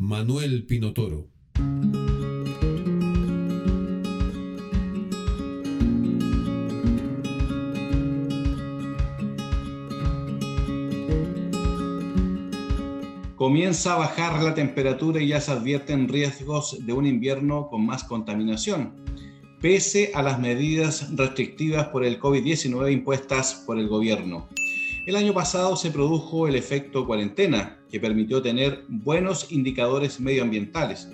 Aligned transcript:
Manuel 0.00 0.64
Pinotoro. 0.64 1.26
Comienza 13.34 13.94
a 13.94 13.98
bajar 13.98 14.40
la 14.40 14.54
temperatura 14.54 15.20
y 15.20 15.28
ya 15.28 15.40
se 15.40 15.50
advierten 15.50 16.06
riesgos 16.06 16.78
de 16.86 16.92
un 16.92 17.04
invierno 17.04 17.68
con 17.68 17.84
más 17.84 18.04
contaminación, 18.04 18.94
pese 19.60 20.12
a 20.14 20.22
las 20.22 20.38
medidas 20.38 21.12
restrictivas 21.16 21.88
por 21.88 22.04
el 22.04 22.20
COVID-19 22.20 22.92
impuestas 22.92 23.64
por 23.66 23.80
el 23.80 23.88
gobierno. 23.88 24.48
El 25.08 25.16
año 25.16 25.32
pasado 25.32 25.74
se 25.74 25.90
produjo 25.90 26.48
el 26.48 26.54
efecto 26.54 27.06
cuarentena, 27.06 27.78
que 27.90 27.98
permitió 27.98 28.42
tener 28.42 28.84
buenos 28.88 29.50
indicadores 29.50 30.20
medioambientales. 30.20 31.08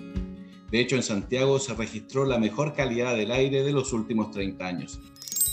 De 0.69 0.81
hecho, 0.81 0.97
en 0.97 1.01
Santiago 1.01 1.59
se 1.59 1.75
registró 1.75 2.25
la 2.25 2.37
mejor 2.37 2.73
calidad 2.73 3.15
del 3.15 3.31
aire 3.31 3.63
de 3.63 3.71
los 3.71 3.93
últimos 3.93 4.31
30 4.31 4.67
años. 4.67 4.99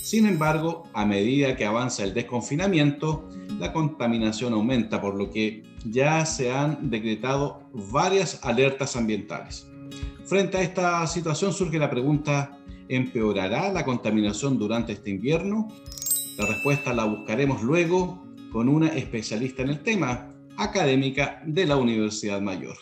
Sin 0.02 0.26
embargo, 0.26 0.88
a 0.92 1.06
medida 1.06 1.54
que 1.54 1.66
avanza 1.66 2.02
el 2.02 2.14
desconfinamiento, 2.14 3.28
la 3.60 3.72
contaminación 3.72 4.54
aumenta, 4.54 5.00
por 5.00 5.14
lo 5.14 5.30
que 5.30 5.62
ya 5.84 6.26
se 6.26 6.50
han 6.50 6.90
decretado 6.90 7.62
varias 7.72 8.40
alertas 8.42 8.96
ambientales. 8.96 9.68
Frente 10.24 10.58
a 10.58 10.62
esta 10.62 11.06
situación 11.06 11.52
surge 11.52 11.78
la 11.78 11.90
pregunta, 11.90 12.58
¿empeorará 12.88 13.72
la 13.72 13.84
contaminación 13.84 14.58
durante 14.58 14.94
este 14.94 15.10
invierno? 15.10 15.68
La 16.38 16.46
respuesta 16.46 16.92
la 16.92 17.04
buscaremos 17.04 17.62
luego 17.62 18.31
con 18.52 18.68
una 18.68 18.88
especialista 18.88 19.62
en 19.62 19.70
el 19.70 19.82
tema, 19.82 20.28
académica 20.58 21.42
de 21.46 21.66
la 21.66 21.76
Universidad 21.76 22.40
Mayor. 22.40 22.76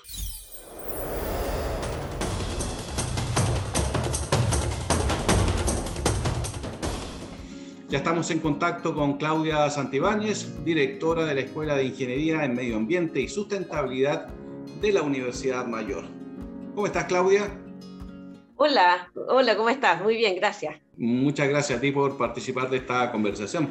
Ya 7.88 7.98
estamos 7.98 8.30
en 8.30 8.38
contacto 8.41 8.94
con 8.94 9.16
Claudia 9.16 9.68
Santibáñez, 9.70 10.64
directora 10.64 11.24
de 11.24 11.34
la 11.34 11.41
Escuela 11.41 11.76
de 11.76 11.84
Ingeniería 11.84 12.44
en 12.44 12.54
Medio 12.54 12.76
Ambiente 12.76 13.20
y 13.20 13.28
Sustentabilidad 13.28 14.28
de 14.80 14.92
la 14.92 15.02
Universidad 15.02 15.66
Mayor. 15.66 16.04
¿Cómo 16.74 16.86
estás, 16.86 17.04
Claudia? 17.06 17.48
Hola, 18.56 19.10
hola, 19.28 19.56
¿cómo 19.56 19.70
estás? 19.70 20.02
Muy 20.02 20.16
bien, 20.16 20.36
gracias. 20.36 20.76
Muchas 20.96 21.48
gracias 21.48 21.78
a 21.78 21.80
ti 21.80 21.91
por 21.91 22.16
participar 22.16 22.68
de 22.70 22.76
esta 22.76 23.10
conversación. 23.10 23.70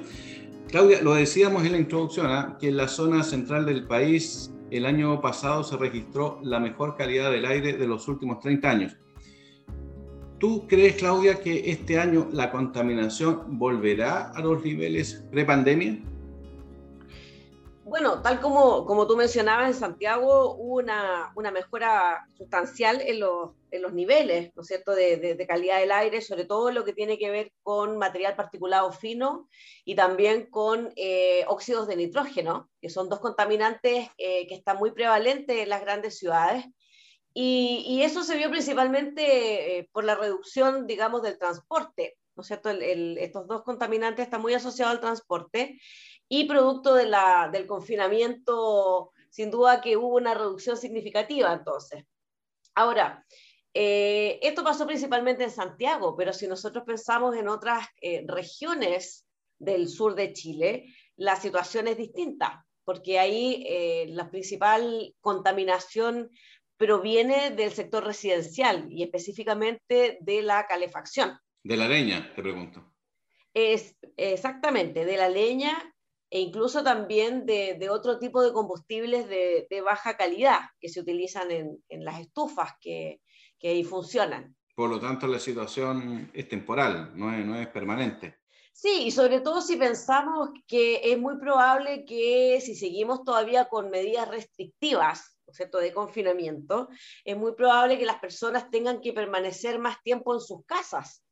Claudia, 0.71 1.01
lo 1.01 1.15
decíamos 1.15 1.65
en 1.65 1.71
la 1.71 1.79
introducción, 1.79 2.27
¿ah? 2.27 2.57
que 2.59 2.67
en 2.67 2.77
la 2.77 2.87
zona 2.87 3.23
central 3.23 3.65
del 3.65 3.87
país 3.87 4.53
el 4.69 4.85
año 4.85 5.19
pasado 5.19 5.63
se 5.63 5.75
registró 5.77 6.39
la 6.43 6.59
mejor 6.59 6.95
calidad 6.95 7.31
del 7.31 7.45
aire 7.45 7.73
de 7.73 7.87
los 7.87 8.07
últimos 8.07 8.39
30 8.39 8.69
años. 8.69 8.97
¿Tú 10.37 10.67
crees, 10.67 10.97
Claudia, 10.97 11.41
que 11.41 11.71
este 11.71 11.99
año 11.99 12.29
la 12.31 12.51
contaminación 12.51 13.57
volverá 13.57 14.29
a 14.29 14.41
los 14.41 14.63
niveles 14.63 15.25
pre-pandemia? 15.31 16.03
Bueno, 17.89 18.21
tal 18.21 18.39
como, 18.39 18.85
como 18.85 19.07
tú 19.07 19.17
mencionabas, 19.17 19.67
en 19.67 19.73
Santiago 19.73 20.53
hubo 20.53 20.75
una, 20.75 21.33
una 21.35 21.49
mejora 21.49 22.27
sustancial 22.37 23.01
en 23.01 23.19
los, 23.19 23.55
en 23.71 23.81
los 23.81 23.93
niveles, 23.93 24.51
¿no 24.55 24.61
es 24.61 24.67
cierto?, 24.67 24.93
de, 24.93 25.43
calidad 25.47 25.79
del 25.79 25.91
aire, 25.91 26.21
sobre 26.21 26.45
todo 26.45 26.69
lo 26.69 26.85
que 26.85 26.93
tiene 26.93 27.17
que 27.17 27.31
ver 27.31 27.51
con 27.63 27.97
material 27.97 28.35
particulado 28.35 28.91
fino 28.91 29.49
y 29.85 29.95
también 29.95 30.51
con 30.51 30.93
eh, 30.97 31.43
óxidos 31.47 31.87
de 31.87 31.95
nitrógeno, 31.95 32.69
que 32.79 32.89
son 32.89 33.09
dos 33.09 33.21
contaminantes 33.21 34.07
eh, 34.19 34.45
que 34.47 34.53
están 34.53 34.77
muy 34.77 34.91
prevalentes 34.91 35.57
en 35.57 35.69
las 35.69 35.81
grandes 35.81 36.19
ciudades. 36.19 36.65
Y, 37.33 38.01
eso 38.03 38.23
se 38.23 38.37
vio 38.37 38.51
principalmente 38.51 39.79
eh, 39.79 39.89
por 39.91 40.03
la 40.03 40.13
reducción, 40.13 40.85
digamos, 40.85 41.23
del 41.23 41.39
transporte, 41.39 42.17
¿no 42.35 42.41
es 42.41 42.47
cierto? 42.47 42.69
Estos 42.69 43.47
dos 43.47 43.63
contaminantes 43.63 44.25
están 44.25 44.41
muy 44.41 44.53
asociados 44.53 44.93
al 44.93 45.01
transporte 45.01 45.79
y 46.29 46.45
producto 46.45 46.93
de 46.93 47.07
la, 47.07 47.49
del 47.51 47.65
confinamiento, 47.65 49.11
sin 49.29 49.49
duda 49.49 49.81
que 49.81 49.97
hubo 49.97 50.15
una 50.15 50.35
reducción 50.35 50.77
significativa 50.77 51.51
entonces. 51.51 52.05
Ahora, 52.75 53.25
eh, 53.73 54.39
esto 54.41 54.63
pasó 54.63 54.85
principalmente 54.85 55.43
en 55.43 55.51
Santiago, 55.51 56.15
pero 56.15 56.31
si 56.31 56.47
nosotros 56.47 56.83
pensamos 56.85 57.35
en 57.35 57.47
otras 57.47 57.87
eh, 58.01 58.23
regiones 58.27 59.27
del 59.57 59.89
sur 59.89 60.15
de 60.15 60.31
Chile, 60.33 60.93
la 61.17 61.35
situación 61.35 61.87
es 61.87 61.97
distinta, 61.97 62.65
porque 62.85 63.19
ahí 63.19 63.65
eh, 63.67 64.05
la 64.09 64.29
principal 64.29 65.15
contaminación 65.21 66.29
proviene 66.77 67.51
del 67.51 67.71
sector 67.71 68.05
residencial 68.05 68.87
y 68.89 69.03
específicamente 69.03 70.19
de 70.21 70.41
la 70.43 70.65
calefacción. 70.65 71.37
De 71.63 71.75
la 71.75 71.87
leña, 71.87 72.31
te 72.35 72.41
pregunto. 72.41 72.93
Es 73.53 73.97
exactamente, 74.15 75.05
de 75.05 75.17
la 75.17 75.27
leña 75.27 75.93
e 76.29 76.39
incluso 76.39 76.83
también 76.83 77.45
de, 77.45 77.75
de 77.79 77.89
otro 77.89 78.19
tipo 78.19 78.41
de 78.41 78.53
combustibles 78.53 79.27
de, 79.27 79.67
de, 79.69 79.81
baja 79.81 80.15
calidad 80.15 80.59
que 80.79 80.89
se 80.89 80.99
utilizan 80.99 81.51
en, 81.51 81.83
en 81.89 82.05
las 82.05 82.19
estufas 82.19 82.73
que, 82.79 83.21
que, 83.59 83.69
ahí 83.69 83.83
funcionan. 83.83 84.55
Por 84.75 84.89
lo 84.89 84.99
tanto, 84.99 85.27
la 85.27 85.39
situación 85.39 86.29
es 86.33 86.47
temporal, 86.47 87.11
no 87.15 87.33
es, 87.33 87.45
no 87.45 87.55
es 87.55 87.67
permanente. 87.67 88.37
Sí, 88.71 89.03
y 89.07 89.11
sobre 89.11 89.41
todo 89.41 89.61
si 89.61 89.75
pensamos 89.75 90.51
que 90.67 91.01
es 91.03 91.19
muy 91.19 91.37
probable 91.37 92.05
que 92.05 92.61
si 92.61 92.75
seguimos 92.75 93.23
todavía 93.23 93.65
con 93.65 93.89
medidas 93.89 94.29
restrictivas, 94.29 95.37
¿cierto?, 95.51 95.79
de 95.79 95.91
confinamiento, 95.91 96.87
es 97.25 97.35
muy 97.35 97.55
probable 97.55 97.97
que 97.97 98.05
las 98.05 98.19
personas 98.19 98.69
tengan 98.69 99.01
que 99.01 99.11
permanecer 99.11 99.79
más 99.79 100.01
tiempo 100.03 100.33
en 100.33 100.39
sus 100.39 100.63
casas 100.65 101.23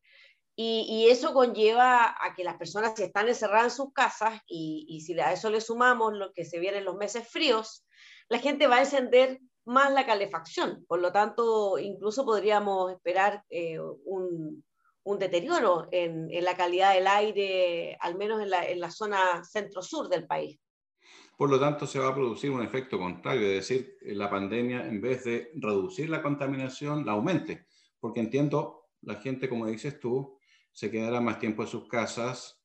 y, 0.59 0.87
y, 0.89 1.11
eso 1.11 1.35
conlleva 1.35 2.15
a 2.19 2.33
que 2.35 2.43
las 2.43 2.57
personas 2.57 2.93
si 2.95 3.03
están 3.03 3.27
encerradas 3.27 3.73
en 3.73 3.77
sus 3.77 3.93
casas 3.93 4.41
y, 4.47 4.87
y, 4.89 5.01
si 5.01 5.17
a 5.19 5.31
eso 5.31 5.51
le 5.51 5.61
sumamos 5.61 6.13
lo 6.13 6.33
que 6.33 6.45
se 6.45 6.57
viene 6.57 6.79
en 6.79 6.85
los 6.85 6.95
meses 6.95 7.27
fríos, 7.27 7.85
la 8.27 8.39
gente 8.39 8.65
va 8.65 8.77
a 8.77 8.79
encender 8.79 9.39
más 9.65 9.93
la 9.93 10.07
calefacción. 10.07 10.83
Por 10.87 10.99
lo 10.99 11.11
tanto, 11.11 11.77
incluso 11.77 12.25
podríamos 12.25 12.91
esperar 12.91 13.43
eh, 13.51 13.77
un, 14.05 14.63
un, 15.03 15.19
deterioro 15.19 15.87
en, 15.91 16.27
en, 16.31 16.43
la 16.43 16.57
calidad 16.57 16.95
del 16.95 17.05
aire, 17.05 17.95
al 17.99 18.17
menos 18.17 18.41
en 18.41 18.49
la, 18.49 18.65
en 18.65 18.79
la 18.79 18.89
zona 18.89 19.43
centro-sur 19.43 20.09
del 20.09 20.25
país. 20.25 20.59
Por 21.37 21.51
lo 21.51 21.59
tanto, 21.59 21.85
se 21.85 21.99
va 21.99 22.07
a 22.07 22.15
producir 22.15 22.49
un 22.49 22.63
efecto 22.63 22.97
contrario, 22.97 23.45
es 23.45 23.67
decir, 23.67 23.95
la 24.01 24.27
pandemia, 24.27 24.87
en 24.87 25.01
vez 25.01 25.23
de 25.23 25.51
reducir 25.53 26.09
la 26.09 26.23
contaminación, 26.23 27.05
la 27.05 27.11
aumente. 27.11 27.67
Porque 27.99 28.21
entiendo, 28.21 28.87
la 29.01 29.15
gente, 29.15 29.47
como 29.47 29.67
dices 29.67 29.99
tú, 29.99 30.36
se 30.77 30.91
quedará 30.91 31.19
más 31.19 31.39
tiempo 31.39 31.63
en 31.63 31.67
sus 31.67 31.87
casas, 31.87 32.61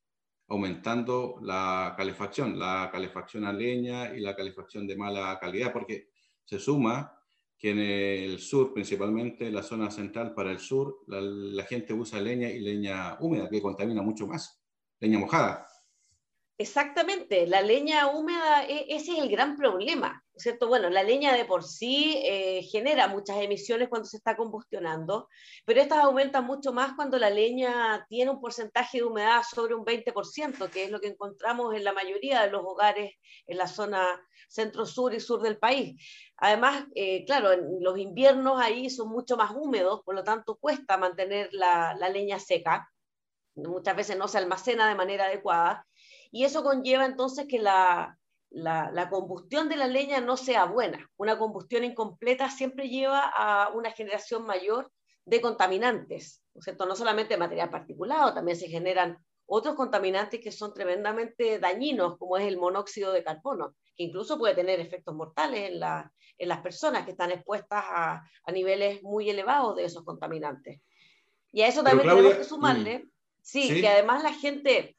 aumentando 0.47 1.39
la 1.41 1.95
calefacción, 1.97 2.59
la 2.59 2.91
calefacción 2.93 3.47
a 3.47 3.55
leña 3.55 4.15
y 4.15 4.21
la 4.21 4.37
calefacción 4.37 4.87
de 4.87 4.99
mala 4.99 5.39
calidad, 5.41 5.73
porque 5.73 6.11
se 6.45 6.59
suma 6.59 7.19
que 7.57 7.71
en 7.71 7.79
el 7.79 8.39
sur, 8.39 8.75
principalmente 8.75 9.47
en 9.47 9.55
la 9.55 9.63
zona 9.63 9.91
central 9.91 10.35
para 10.35 10.51
el 10.51 10.59
sur, 10.59 10.99
la, 11.07 11.23
la 11.23 11.65
gente 11.65 11.95
usa 11.95 12.21
leña 12.21 12.51
y 12.51 12.61
leña 12.61 13.17
húmeda, 13.19 13.49
que 13.49 13.63
contamina 13.63 14.03
mucho 14.03 14.27
más, 14.27 14.63
leña 15.01 15.19
mojada. 15.19 15.67
Exactamente, 16.59 17.47
la 17.47 17.63
leña 17.63 18.09
húmeda, 18.09 18.65
ese 18.65 19.13
es 19.13 19.19
el 19.21 19.31
gran 19.31 19.57
problema, 19.57 20.22
¿cierto? 20.37 20.67
Bueno, 20.69 20.89
la 20.91 21.03
leña 21.03 21.35
de 21.35 21.45
por 21.45 21.63
sí 21.65 22.21
eh, 22.25 22.63
genera 22.63 23.09
muchas 23.09 23.39
emisiones 23.39 23.89
cuando 23.89 24.09
se 24.09 24.17
está 24.17 24.37
combustionando, 24.37 25.29
pero 25.65 25.81
estas 25.81 25.99
aumentan 25.99 26.47
mucho 26.47 26.73
más 26.73 26.95
cuando 26.95 27.19
la 27.19 27.31
leña 27.31 28.07
tiene 28.09 28.31
un 28.31 28.41
porcentaje 28.41 28.99
de 28.99 29.05
humedad 29.05 29.43
sobre 29.49 29.75
un 29.75 29.85
20%, 29.85 30.71
que 30.71 30.85
es 30.85 30.91
lo 30.91 31.01
que 31.01 31.09
encontramos 31.09 31.75
en 31.75 31.85
la 31.85 31.93
mayoría 31.93 32.43
de 32.43 32.51
los 32.51 32.63
hogares 32.65 33.15
en 33.47 33.59
la 33.59 33.67
zona 33.67 34.21
centro-sur 34.49 35.15
y 35.15 35.21
sur 35.21 35.43
del 35.43 35.59
país. 35.59 36.01
Además, 36.37 36.85
eh, 36.95 37.25
claro, 37.25 37.51
los 37.81 37.99
inviernos 37.99 38.61
ahí 38.61 38.91
son 38.91 39.09
mucho 39.09 39.37
más 39.37 39.53
húmedos, 39.55 40.03
por 40.05 40.15
lo 40.15 40.25
tanto 40.25 40.57
cuesta 40.57 40.97
mantener 40.97 41.49
la, 41.53 41.95
la 41.99 42.09
leña 42.09 42.39
seca, 42.39 42.89
muchas 43.55 43.97
veces 43.97 44.17
no 44.17 44.29
se 44.29 44.39
almacena 44.39 44.89
de 44.89 44.95
manera 44.95 45.27
adecuada 45.27 45.87
y 46.31 46.45
eso 46.45 46.63
conlleva 46.63 47.05
entonces 47.05 47.47
que 47.47 47.59
la, 47.59 48.19
la, 48.53 49.09
combustión 49.11 49.69
de 49.69 49.77
la 49.77 49.87
leña 49.87 50.21
no 50.21 50.37
sea 50.37 50.65
buena. 50.65 51.11
Una 51.17 51.39
combustión 51.39 51.85
incompleta 51.85 52.51
siempre 52.51 52.89
lleva 52.89 53.21
a 53.21 53.71
una 53.71 53.93
generación 53.93 54.45
mayor 54.45 54.91
de 55.25 55.41
contaminantes, 55.41 56.43
¿no, 56.55 56.63
cierto? 56.63 56.87
no 56.87 56.97
solamente 56.97 57.37
material 57.37 57.71
particulado, 57.71 58.35
también 58.35 58.57
se 58.57 58.69
generan 58.69 59.19
otros 59.47 59.75
contaminantes 59.75 60.41
que 60.41 60.53
son 60.53 60.73
tremendamente 60.75 61.59
dañinos, 61.59 62.17
como 62.19 62.37
es 62.37 62.47
el 62.47 62.59
monóxido 62.59 63.13
de 63.13 63.23
carbono, 63.23 63.75
que 63.97 64.05
incluso 64.05 64.39
puede 64.39 64.55
tener 64.55 64.81
efectos 64.81 65.15
mortales 65.15 65.71
en, 65.71 65.81
en 65.83 66.49
las 66.49 66.61
personas 66.61 67.05
que 67.05 67.13
están 67.13 67.31
expuestas 67.31 67.85
a, 67.87 68.23
a, 68.45 68.53
niveles 68.53 69.03
muy 69.03 69.29
elevados 69.29 69.77
de 69.77 69.85
esos 69.85 70.05
contaminantes. 70.05 70.81
Y 71.53 71.63
a 71.63 71.69
eso 71.69 71.83
también 71.83 72.09
tenemos 72.09 72.35
que 72.35 72.45
sumarle, 72.45 72.99
mm, 73.01 73.11
sí, 73.43 73.81
que 73.81 73.89
además 73.89 74.23
la 74.23 74.33
gente 74.33 74.97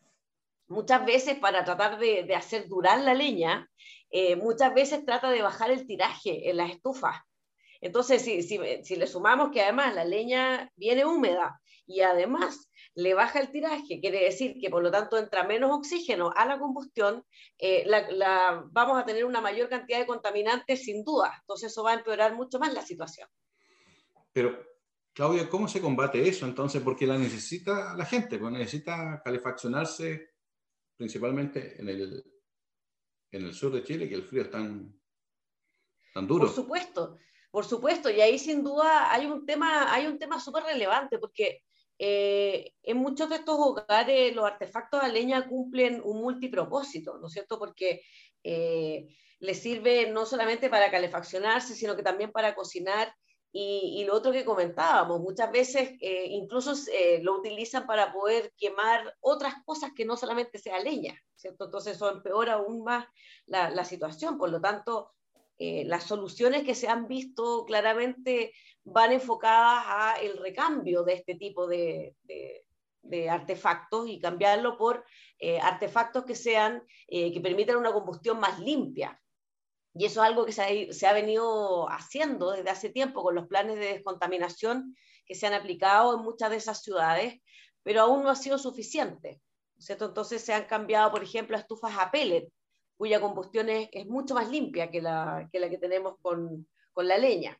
muchas 0.74 1.06
veces 1.06 1.38
para 1.40 1.64
tratar 1.64 2.00
de, 2.00 2.34
hacer 2.36 2.68
durar 2.68 3.02
la 3.02 3.14
leña, 3.14 3.70
eh, 4.10 4.36
muchas 4.36 4.74
veces 4.74 5.06
trata 5.06 5.30
de 5.30 5.42
bajar 5.42 5.72
el 5.72 5.88
tiraje 5.88 6.50
en 6.50 6.58
las 6.58 6.72
estufas. 6.72 7.16
Entonces, 7.80 8.22
si, 8.22 8.44
si, 8.44 8.60
si, 8.84 8.96
le 8.96 9.08
sumamos 9.08 9.52
que 9.52 9.62
además 9.62 9.94
la 9.94 10.06
leña 10.06 10.72
viene 10.75 11.06
húmeda 11.06 11.60
y 11.86 12.02
además 12.02 12.70
le 12.96 13.14
baja 13.14 13.40
el 13.40 13.52
tiraje, 13.52 14.00
quiere 14.00 14.24
decir 14.24 14.58
que 14.62 14.70
por 14.70 14.84
lo 14.84 14.92
tanto 14.92 15.18
entra 15.18 15.44
menos 15.44 15.72
oxígeno 15.72 16.31
a 16.36 16.46
la 16.46 16.60
combustión, 16.60 17.26
eh, 17.58 17.84
la, 17.86 18.64
vamos 18.72 19.02
a 19.02 19.06
tener 19.06 19.26
una 19.26 19.42
mayor 19.42 19.68
cantidad 19.68 20.00
de 20.00 20.06
contaminantes 20.06 20.84
sin 20.84 21.04
duda. 21.04 21.34
Entonces 21.42 21.72
eso 21.72 21.84
va 21.84 21.92
a 21.92 21.96
empeorar 21.96 22.36
mucho 22.36 22.60
más 22.60 22.74
la 22.74 22.84
situación. 22.84 23.28
Pero, 24.31 24.58
Claudia, 25.14 25.50
¿cómo 25.50 25.68
se 25.68 25.81
combate 25.81 26.28
eso 26.28 26.46
entonces? 26.46 26.81
Porque 26.81 27.08
la 27.08 27.18
necesita 27.18 27.96
la 27.96 28.06
gente, 28.06 28.38
pues 28.38 28.52
necesita 28.52 29.22
calefaccionarse 29.24 30.32
principalmente 30.98 31.80
en 31.80 31.90
el, 31.90 32.24
en 33.31 33.45
el 33.45 33.54
sur 33.54 33.72
de 33.72 33.84
Chile, 33.84 34.07
que 34.07 34.16
el 34.16 34.24
frío 34.24 34.44
es 34.44 34.51
tan, 34.51 35.00
tan 36.13 36.28
duro. 36.28 36.45
Por 36.45 36.56
supuesto, 36.56 37.18
por 37.51 37.66
supuesto, 37.66 38.10
y 38.10 38.22
ahí 38.22 38.40
sin 38.40 38.63
duda 38.63 39.12
hay 39.12 39.25
un 39.25 39.45
tema, 39.45 39.94
hay 39.94 40.07
un 40.07 40.18
tema 40.18 40.40
súper 40.40 40.63
relevante, 40.63 41.19
porque 41.19 41.63
eh, 42.00 42.74
en 42.81 42.98
muchos 42.98 43.30
de 43.30 43.36
estos 43.36 43.56
hogares 43.60 44.36
los 44.36 44.45
artefactos 44.45 45.04
de 45.04 45.12
leña 45.12 45.48
cumplen 45.48 46.01
un 46.04 46.22
multipropósito, 46.22 47.18
¿no 47.19 47.28
es 47.28 47.34
cierto? 47.34 47.60
Porque 47.60 48.01
eh, 48.44 49.07
les 49.40 49.62
sirve 49.62 50.10
no 50.10 50.25
solamente 50.25 50.69
para 50.69 50.90
calefaccionarse, 50.90 51.75
sino 51.75 51.95
que 51.95 52.04
también 52.04 52.31
para 52.31 52.56
cocinar 52.56 53.13
y, 53.56 54.04
lo 54.06 54.16
otro 54.16 54.32
que 54.32 54.44
comentábamos, 54.44 55.22
muchas 55.22 55.52
veces 55.52 55.92
eh, 56.02 56.26
incluso 56.32 56.74
eh, 56.92 57.20
lo 57.22 57.38
utilizan 57.38 57.86
para 57.86 58.12
poder 58.12 58.52
quemar 58.58 59.16
otras 59.20 59.54
cosas 59.64 59.92
que 59.96 60.06
no 60.06 60.18
solamente 60.18 60.58
sea 60.58 60.80
leña, 60.80 61.16
¿cierto? 61.36 61.66
Entonces 61.66 61.96
eso 61.96 62.10
empeora 62.10 62.54
aún 62.54 62.84
más 62.84 63.06
la, 63.46 63.70
la 63.70 63.86
situación. 63.86 64.40
Por 64.40 64.50
lo 64.50 64.60
tanto, 64.60 65.12
eh, 65.60 65.84
las 65.86 66.06
soluciones 66.06 66.64
que 66.64 66.74
se 66.74 66.88
han 66.88 67.08
visto 67.08 67.64
claramente 67.66 68.54
van 68.86 69.12
enfocadas 69.12 69.84
a 69.86 70.16
el 70.20 70.36
recambio 70.38 71.04
de 71.04 71.14
este 71.14 71.36
tipo 71.36 71.68
de, 71.68 72.16
de, 72.24 72.66
de 73.04 73.30
artefactos 73.30 74.10
y 74.10 74.20
cambiarlo 74.20 74.80
por 74.80 75.06
artefactos 75.62 76.24
que 76.24 76.36
sean, 76.36 76.82
que 77.08 77.40
permitan 77.44 77.76
una 77.76 77.92
combustión 77.92 78.40
más 78.40 78.60
limpia, 78.60 79.22
y 79.94 80.06
eso 80.06 80.24
es 80.24 80.30
algo 80.30 80.45
que 80.45 80.51
se 80.51 81.07
ha, 81.07 81.13
venido 81.13 81.90
haciendo 81.90 82.51
desde 82.51 82.69
hace 82.69 82.90
tiempo 82.90 83.22
con 83.22 83.36
los 83.36 83.48
planes 83.48 83.78
de 83.78 83.94
descontaminación 83.94 84.95
que 85.25 85.36
se 85.36 85.45
han 85.45 85.54
aplicado 85.54 86.18
en 86.18 86.24
muchas 86.24 86.50
de 86.50 86.57
esas 86.57 86.81
ciudades, 86.81 87.42
pero 87.84 88.01
aún 88.01 88.24
no 88.24 88.30
ha 88.30 88.36
sido 88.36 88.57
suficiente. 88.57 89.40
¿cierto? 89.78 90.06
Entonces 90.06 90.42
se 90.42 90.54
han 90.54 90.66
cambiado, 90.66 91.12
por 91.12 91.24
ejemplo, 91.24 91.56
a 91.56 91.60
estufas 91.60 91.94
a 91.98 92.10
pellet, 92.10 92.48
cuya 92.98 93.19
combustión 93.19 93.69
es, 93.69 93.90
mucho 94.07 94.34
más 94.34 94.50
limpia 94.50 94.90
que 94.90 95.01
la 95.01 95.48
que, 95.51 95.60
la 95.60 95.69
que 95.69 95.78
tenemos 95.78 96.16
con, 96.22 96.68
con 96.92 97.07
la 97.07 97.18
leña. 97.18 97.57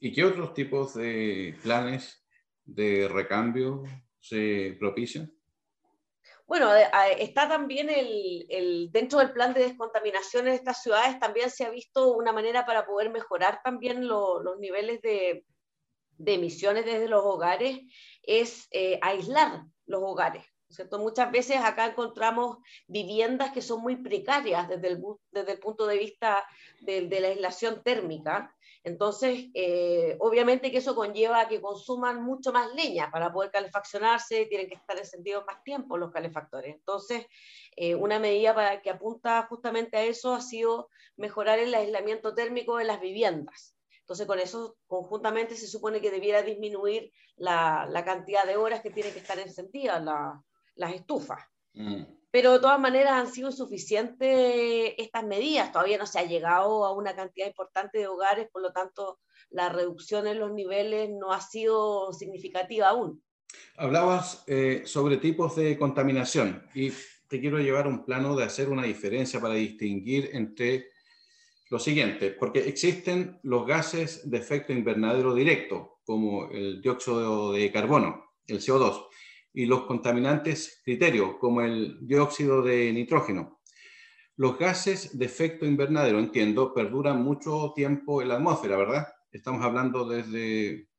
¿Y 0.00 0.12
qué 0.12 0.24
otros 0.24 0.54
tipos 0.54 0.94
de 0.94 1.56
planes 1.62 2.24
de 2.64 3.08
recambio 3.08 3.82
se 4.20 4.76
propician? 4.78 5.32
Bueno, 6.46 6.72
está 7.18 7.48
también 7.48 7.90
el, 7.90 8.88
dentro 8.92 9.18
del 9.18 9.32
plan 9.32 9.52
de 9.52 9.64
descontaminación 9.64 10.44
de 10.44 10.54
estas 10.54 10.80
ciudades, 10.80 11.18
también 11.18 11.50
se 11.50 11.64
ha 11.64 11.70
visto 11.70 12.12
una 12.12 12.32
manera 12.32 12.64
para 12.64 12.86
poder 12.86 13.10
mejorar 13.10 13.60
también 13.64 14.06
los 14.06 14.58
niveles 14.60 15.02
de, 15.02 15.44
emisiones 16.24 16.84
desde 16.84 17.08
los 17.08 17.24
hogares, 17.24 17.80
es 18.22 18.68
eh, 18.70 18.98
aislar 19.02 19.64
los 19.86 20.02
hogares. 20.04 20.44
¿cierto? 20.68 20.98
Muchas 20.98 21.30
veces 21.30 21.58
acá 21.58 21.86
encontramos 21.86 22.58
viviendas 22.86 23.52
que 23.52 23.62
son 23.62 23.82
muy 23.82 23.96
precarias 23.96 24.68
desde 24.68 24.88
el, 24.88 25.02
desde 25.30 25.52
el 25.52 25.58
punto 25.58 25.86
de 25.86 25.98
vista 25.98 26.44
de, 26.80 27.08
de 27.08 27.20
la 27.20 27.28
aislación 27.28 27.82
térmica 27.82 28.55
entonces, 28.86 29.46
eh, 29.52 30.16
obviamente 30.20 30.70
que 30.70 30.78
eso 30.78 30.94
conlleva 30.94 31.40
a 31.40 31.48
que 31.48 31.60
consuman 31.60 32.22
mucho 32.22 32.52
más 32.52 32.72
leña 32.72 33.10
para 33.10 33.32
poder 33.32 33.50
calefaccionarse, 33.50 34.46
tienen 34.46 34.68
que 34.68 34.76
estar 34.76 34.96
encendidos 34.96 35.44
más 35.44 35.60
tiempo 35.64 35.98
los 35.98 36.12
calefactores. 36.12 36.76
Entonces, 36.76 37.26
eh, 37.74 37.96
una 37.96 38.20
medida 38.20 38.54
para, 38.54 38.82
que 38.82 38.90
apunta 38.90 39.44
justamente 39.48 39.96
a 39.96 40.04
eso 40.04 40.34
ha 40.34 40.40
sido 40.40 40.88
mejorar 41.16 41.58
el 41.58 41.74
aislamiento 41.74 42.32
térmico 42.32 42.76
de 42.76 42.84
las 42.84 43.00
viviendas. 43.00 43.76
Entonces, 44.02 44.24
con 44.24 44.38
eso 44.38 44.76
conjuntamente 44.86 45.56
se 45.56 45.66
supone 45.66 46.00
que 46.00 46.12
debiera 46.12 46.42
disminuir 46.42 47.10
la, 47.34 47.90
cantidad 48.04 48.44
de 48.44 48.56
horas 48.56 48.82
que 48.82 48.90
tienen 48.90 49.12
que 49.12 49.18
estar 49.18 49.40
encendidas 49.40 50.00
las 50.76 50.94
estufas. 50.94 51.40
Mm 51.72 52.04
pero 52.36 52.52
de 52.52 52.58
todas 52.58 52.78
maneras 52.78 53.12
han 53.12 53.32
sido 53.32 53.48
insuficientes 53.48 54.92
estas 54.98 55.24
medidas, 55.24 55.72
todavía 55.72 55.96
no 55.96 56.04
se 56.04 56.18
ha 56.18 56.24
llegado 56.26 56.84
a 56.84 56.92
una 56.92 57.16
cantidad 57.16 57.46
importante 57.46 57.96
de 57.96 58.08
hogares, 58.08 58.46
por 58.52 58.60
lo 58.60 58.72
tanto 58.72 59.20
la 59.48 59.70
reducción 59.70 60.26
en 60.26 60.38
los 60.40 60.52
niveles 60.52 61.08
no 61.08 61.32
ha 61.32 61.40
sido 61.40 62.12
significativa 62.12 62.90
aún. 62.90 63.22
Hablabas 63.78 64.44
eh, 64.48 64.82
sobre 64.84 65.16
tipos 65.16 65.56
de 65.56 65.78
contaminación 65.78 66.62
y 66.74 66.92
te 67.26 67.40
quiero 67.40 67.58
llevar 67.58 67.86
un 67.86 68.04
plano 68.04 68.36
de 68.36 68.44
hacer 68.44 68.68
una 68.68 68.82
diferencia 68.82 69.40
para 69.40 69.54
distinguir 69.54 70.28
entre 70.34 70.90
lo 71.70 71.78
siguiente, 71.78 72.32
porque 72.32 72.68
existen 72.68 73.40
los 73.44 73.66
gases 73.66 74.30
de 74.30 74.36
efecto 74.36 74.74
invernadero 74.74 75.34
directo, 75.34 76.00
como 76.04 76.50
el 76.50 76.82
dióxido 76.82 77.52
de 77.52 77.72
carbono, 77.72 78.26
el 78.46 78.60
CO2, 78.60 79.06
y 79.56 79.64
los 79.64 79.86
contaminantes 79.86 80.82
criterio, 80.84 81.38
como 81.38 81.62
el 81.62 82.06
dióxido 82.06 82.60
de 82.60 82.92
nitrógeno. 82.92 83.62
Los 84.36 84.58
gases 84.58 85.18
de 85.18 85.24
efecto 85.24 85.64
invernadero, 85.64 86.18
entiendo, 86.18 86.74
perduran 86.74 87.24
mucho 87.24 87.72
tiempo 87.74 88.20
en 88.20 88.28
la 88.28 88.34
atmósfera, 88.34 88.76
¿verdad? 88.76 89.08
Estamos 89.32 89.64
hablando 89.64 90.06
desde 90.06 90.90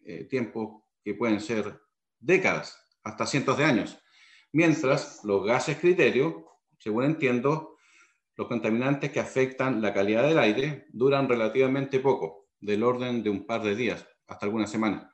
eh, 0.00 0.24
tiempos 0.24 0.82
que 1.04 1.14
pueden 1.14 1.40
ser 1.40 1.80
décadas, 2.18 2.84
hasta 3.04 3.26
cientos 3.26 3.56
de 3.56 3.64
años. 3.64 3.96
Mientras 4.50 5.20
los 5.22 5.46
gases 5.46 5.78
criterio, 5.78 6.46
según 6.80 7.04
entiendo, 7.04 7.76
los 8.34 8.48
contaminantes 8.48 9.12
que 9.12 9.20
afectan 9.20 9.80
la 9.80 9.94
calidad 9.94 10.24
del 10.24 10.40
aire 10.40 10.88
duran 10.88 11.28
relativamente 11.28 12.00
poco, 12.00 12.48
del 12.58 12.82
orden 12.82 13.22
de 13.22 13.30
un 13.30 13.46
par 13.46 13.62
de 13.62 13.76
días, 13.76 14.04
hasta 14.26 14.46
algunas 14.46 14.68
semanas. 14.68 15.06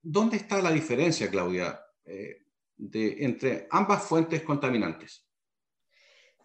¿Dónde 0.00 0.36
está 0.36 0.62
la 0.62 0.70
diferencia, 0.70 1.28
Claudia? 1.28 1.80
Eh, 2.10 2.42
de, 2.76 3.24
entre 3.24 3.68
ambas 3.70 4.04
fuentes 4.04 4.42
contaminantes. 4.42 5.24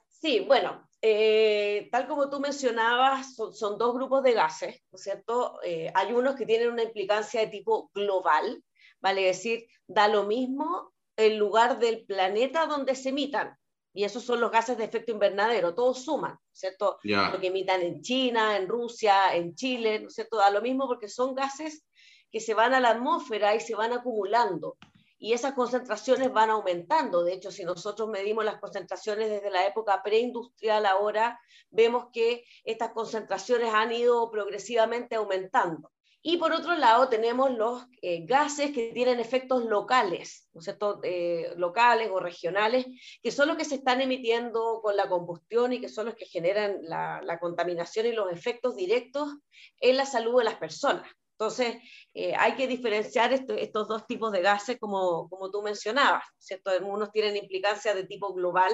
Sí, 0.07 0.41
bueno, 0.41 0.88
eh, 1.01 1.88
tal 1.91 2.07
como 2.07 2.29
tú 2.29 2.39
mencionabas, 2.39 3.36
son, 3.36 3.77
dos 3.77 3.95
grupos 3.95 4.22
de 4.22 4.34
gases, 4.34 4.84
¿no 4.91 4.98
es 4.98 5.03
cierto? 5.03 5.60
Eh, 5.63 5.91
hay 5.95 6.13
unos 6.13 6.36
que 6.36 6.45
tienen 6.45 6.72
una 6.72 6.84
implicancia 6.84 7.39
de 7.39 7.48
tipo 7.48 7.89
global, 7.93 8.63
vale 9.00 9.24
decir, 9.24 9.65
da 9.88 10.07
lo 10.07 10.25
mismo 10.25 10.93
el 11.15 11.38
lugar 11.38 11.79
del 11.79 12.05
planeta 12.05 12.65
donde 12.67 12.95
se 12.95 13.10
emitan. 13.10 13.57
Y 13.93 14.03
esos 14.03 14.24
son 14.24 14.41
los 14.41 14.51
gases 14.51 14.77
de 14.77 14.84
efecto 14.84 15.13
invernadero, 15.13 15.74
todos 15.74 16.03
suman, 16.03 16.38
¿cierto? 16.51 17.00
Lo 17.03 17.39
que 17.39 17.48
emitan 17.48 17.81
en 17.81 18.01
China, 18.01 18.57
en 18.57 18.67
Rusia, 18.67 19.34
en 19.34 19.55
Chile, 19.55 20.01
¿no 20.01 20.10
es 20.10 20.15
cierto? 20.15 20.36
Da 20.36 20.50
lo 20.50 20.62
mismo 20.62 20.86
porque 20.86 21.07
son 21.07 21.34
gases 21.34 21.86
que 22.29 22.41
se 22.41 22.53
van 22.53 22.74
a 22.74 22.81
la 22.81 22.89
atmósfera 22.89 23.55
y 23.55 23.62
se 23.62 23.74
van 23.74 23.93
acumulando 23.93 24.77
y 25.17 25.34
esas 25.34 25.53
concentraciones 25.53 26.31
van 26.31 26.50
aumentando. 26.50 27.24
De 27.24 27.34
hecho, 27.34 27.51
si 27.51 27.63
nosotros 27.63 28.10
medimos 28.10 28.45
las 28.45 28.60
concentraciones 28.60 29.29
desde 29.29 29.50
la 29.50 29.65
época 29.65 30.01
preindustrial 30.03 30.86
ahora, 30.86 31.39
vemos 31.69 32.07
que 32.12 32.43
estas 32.63 32.91
concentraciones 32.91 33.74
han 33.74 33.91
ido 33.91 34.29
progresivamente 34.29 35.15
aumentando. 35.15 35.91
Y 36.27 36.38
por 36.38 36.53
otro 36.53 36.75
lado, 36.75 37.07
tenemos 37.07 37.51
los 37.51 37.86
eh, 38.01 38.25
gases 38.25 38.72
que 38.72 38.91
tienen 38.93 39.19
efectos 39.19 39.63
locales, 39.65 40.50
¿no? 40.53 41.00
Eh, 41.03 41.53
locales 41.55 42.10
o 42.12 42.19
regionales, 42.19 42.88
que 43.22 43.29
son 43.29 43.48
los 43.48 43.57
que 43.57 43.65
se 43.65 43.75
están 43.75 44.01
emitiendo 44.01 44.81
con 44.81 44.98
la 44.98 45.07
combustión 45.07 45.72
y 45.72 45.79
que 45.79 45.88
son 45.88 46.07
los 46.07 46.15
que 46.15 46.25
generan 46.25 46.79
la 46.81 47.38
contaminación 47.39 48.07
y 48.07 48.12
los 48.12 48.31
efectos 48.31 48.75
directos 48.75 49.36
en 49.79 49.98
la 49.98 50.07
salud 50.07 50.39
de 50.39 50.45
las 50.45 50.55
personas. 50.55 51.07
Entonces, 51.38 51.75
eh, 52.13 52.34
hay 52.38 52.56
que 52.56 52.65
diferenciar 52.65 53.34
estos 53.34 53.88
dos 53.89 54.08
tipos 54.08 54.32
de 54.32 54.42
gases, 54.42 54.77
como, 54.80 55.27
como 55.27 55.51
tú 55.51 55.62
mencionabas, 55.62 56.24
¿cierto? 56.38 56.70
Algunos 56.70 57.12
tienen 57.12 57.36
implicancia 57.36 57.94
de 57.94 58.06
tipo 58.06 58.34
global 58.34 58.72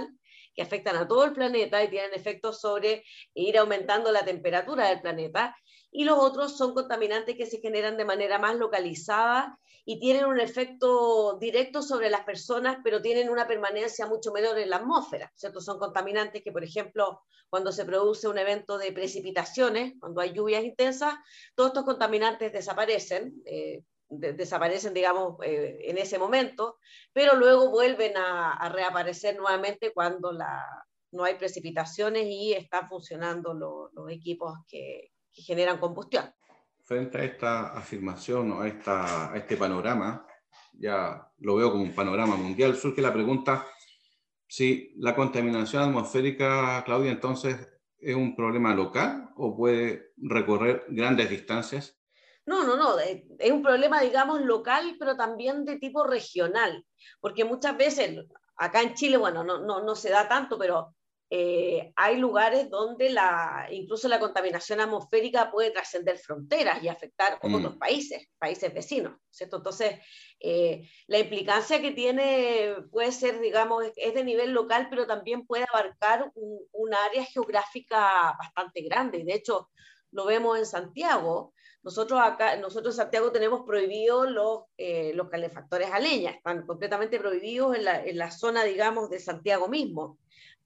que 0.54 0.62
afectan 0.62 0.96
a 0.98 1.08
todo 1.08 1.26
el 1.26 1.34
planeta 1.34 1.84
y 1.84 1.90
tienen 1.90 2.14
efectos 2.14 2.60
sobre 2.62 3.04
ir 3.34 3.58
aumentando 3.58 4.12
la 4.12 4.24
temperatura 4.24 4.90
del 4.90 5.02
planeta. 5.02 5.56
Y 5.92 6.06
los 6.06 6.18
otros 6.18 6.58
son 6.58 6.74
contaminantes 6.74 7.36
que 7.36 7.46
se 7.46 7.60
generan 7.60 7.98
de 7.98 8.06
manera 8.06 8.40
más 8.40 8.56
localizada 8.56 9.60
y 9.84 10.00
tienen 10.00 10.26
un 10.26 10.40
efecto 10.40 11.38
directo 11.40 11.82
sobre 11.82 12.10
las 12.10 12.24
personas, 12.24 12.78
pero 12.84 13.02
tienen 13.02 13.30
una 13.30 13.48
permanencia 13.48 14.08
mucho 14.08 14.32
menor 14.32 14.58
en 14.58 14.70
la 14.70 14.78
atmósfera. 14.78 15.32
¿cierto? 15.36 15.60
Son 15.60 15.78
contaminantes 15.80 16.44
que, 16.44 16.52
por 16.52 16.64
ejemplo, 16.64 17.22
cuando 17.50 17.72
se 17.72 17.86
produce 17.86 18.28
un 18.28 18.38
evento 18.38 18.78
de 18.78 18.92
precipitaciones, 18.92 19.94
cuando 20.00 20.22
hay 20.22 20.34
lluvias 20.34 20.64
intensas, 20.64 21.16
todos 21.56 21.72
estos 21.72 21.86
contaminantes 21.86 22.54
desaparecen. 22.54 23.42
Eh, 23.46 23.84
desaparecen, 24.12 24.94
digamos, 24.94 25.38
eh, 25.44 25.78
en 25.84 25.98
ese 25.98 26.20
momento, 26.20 26.78
pero 27.14 27.36
luego 27.36 27.70
vuelven 27.70 28.18
a, 28.18 28.70
reaparecer 28.70 29.38
nuevamente 29.38 29.94
cuando 29.94 30.34
la, 30.34 30.66
no 31.12 31.24
hay 31.24 31.36
precipitaciones 31.36 32.26
y 32.28 32.52
están 32.52 32.90
funcionando 32.90 33.54
los 33.54 34.12
equipos 34.12 34.54
que, 34.68 35.12
que, 35.34 35.42
generan 35.42 35.80
combustión. 35.80 36.34
Frente 36.84 37.18
a 37.20 37.24
esta 37.24 37.68
afirmación 37.78 38.52
o 38.52 38.62
a, 38.62 38.68
esta, 38.68 39.32
a 39.32 39.38
este 39.38 39.58
panorama, 39.58 40.26
ya 40.74 41.30
lo 41.40 41.56
veo 41.56 41.72
como 41.72 41.84
un 41.84 41.96
panorama 41.96 42.36
mundial, 42.36 42.76
surge 42.76 43.02
la 43.02 43.14
pregunta 43.14 43.68
si 44.48 44.94
la 44.98 45.16
contaminación 45.16 45.84
atmosférica, 45.84 46.84
Claudia, 46.84 47.12
entonces 47.12 47.56
es 48.02 48.16
un 48.16 48.36
problema 48.36 48.74
local 48.74 49.30
o 49.38 49.56
puede 49.56 50.12
recorrer 50.18 50.86
grandes 50.90 51.30
distancias? 51.30 51.98
No, 52.46 52.64
no, 52.66 52.76
no, 52.76 53.00
es 53.00 53.52
un 53.52 53.62
problema, 53.62 54.02
digamos, 54.02 54.42
local, 54.42 54.96
pero 55.00 55.16
también 55.16 55.64
de 55.64 55.78
tipo 55.78 56.04
regional, 56.04 56.86
porque 57.20 57.46
muchas 57.46 57.78
veces, 57.78 58.26
acá 58.58 58.82
en 58.82 58.96
Chile, 58.96 59.18
bueno, 59.18 59.44
no, 59.44 59.60
no, 59.60 59.84
no 59.84 59.96
se 59.96 60.10
da 60.10 60.28
tanto, 60.28 60.58
pero 60.58 60.96
eh, 61.34 61.94
hay 61.96 62.18
lugares 62.18 62.70
donde 62.70 63.10
la, 63.10 63.66
incluso 63.72 64.10
la 64.10 64.20
contaminación 64.20 64.82
atmosférica 64.82 65.50
puede 65.50 65.72
trascender 65.72 66.18
fronteras 66.18 66.84
y 66.84 66.90
afectar 66.90 67.40
a 67.42 67.48
otros 67.48 67.76
mm. 67.76 67.80
países, 67.80 68.28
países 68.38 68.74
vecinos, 68.74 69.14
¿cierto? 69.30 69.56
Entonces, 69.56 69.98
eh, 70.42 70.90
la 71.08 71.20
implicancia 71.20 71.82
que 71.82 71.92
tiene 71.92 72.76
puede 72.92 73.14
ser, 73.14 73.40
digamos, 73.40 73.86
es 73.96 74.14
de 74.14 74.26
nivel 74.26 74.52
local, 74.52 74.88
pero 74.90 75.08
también 75.08 75.48
puede 75.48 75.66
abarcar 75.72 76.30
un, 76.36 76.94
área 76.94 77.24
geográfica 77.24 78.36
bastante 78.38 78.82
grande. 78.82 79.24
De 79.24 79.34
hecho, 79.34 79.70
lo 80.12 80.26
vemos 80.26 80.58
en 80.60 80.66
Santiago. 80.66 81.54
Nosotros 81.82 82.20
acá, 82.22 82.58
nosotros 82.58 82.96
en 82.96 83.04
Santiago 83.04 83.32
tenemos 83.32 83.62
prohibidos 83.66 84.30
los, 84.30 84.64
eh, 84.76 85.14
los 85.16 85.30
calefactores 85.30 85.90
a 85.92 86.00
leña, 86.00 86.32
están 86.32 86.68
completamente 86.68 87.18
prohibidos 87.18 87.78
en 87.78 87.86
la, 87.86 88.04
en 88.04 88.18
la 88.18 88.32
zona, 88.32 88.66
digamos, 88.66 89.10
de 89.10 89.20
Santiago 89.20 89.70
mismo. 89.70 90.18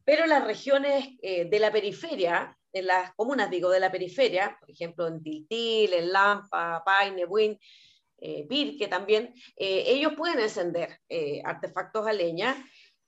Pero 0.06 0.28
las 0.28 0.46
regiones 0.46 1.10
eh, 1.22 1.46
de 1.46 1.60
la 1.60 1.72
periferia, 1.72 2.56
en 2.72 2.86
las 2.86 3.14
comunas, 3.16 3.50
digo, 3.50 3.72
de 3.72 3.80
la 3.80 3.92
periferia, 3.92 4.56
por 4.60 4.70
ejemplo, 4.70 5.08
en 5.08 5.22
Tiltil, 5.22 5.94
en 5.94 6.12
Lampa, 6.12 6.84
Paine, 6.86 7.26
Buin, 7.26 7.60
eh, 8.20 8.46
Pirque 8.48 8.88
también, 8.88 9.34
eh, 9.58 9.84
ellos 9.88 10.14
pueden 10.16 10.40
encender 10.40 11.00
artefactos 11.44 12.06
a 12.08 12.14
leña, 12.14 12.56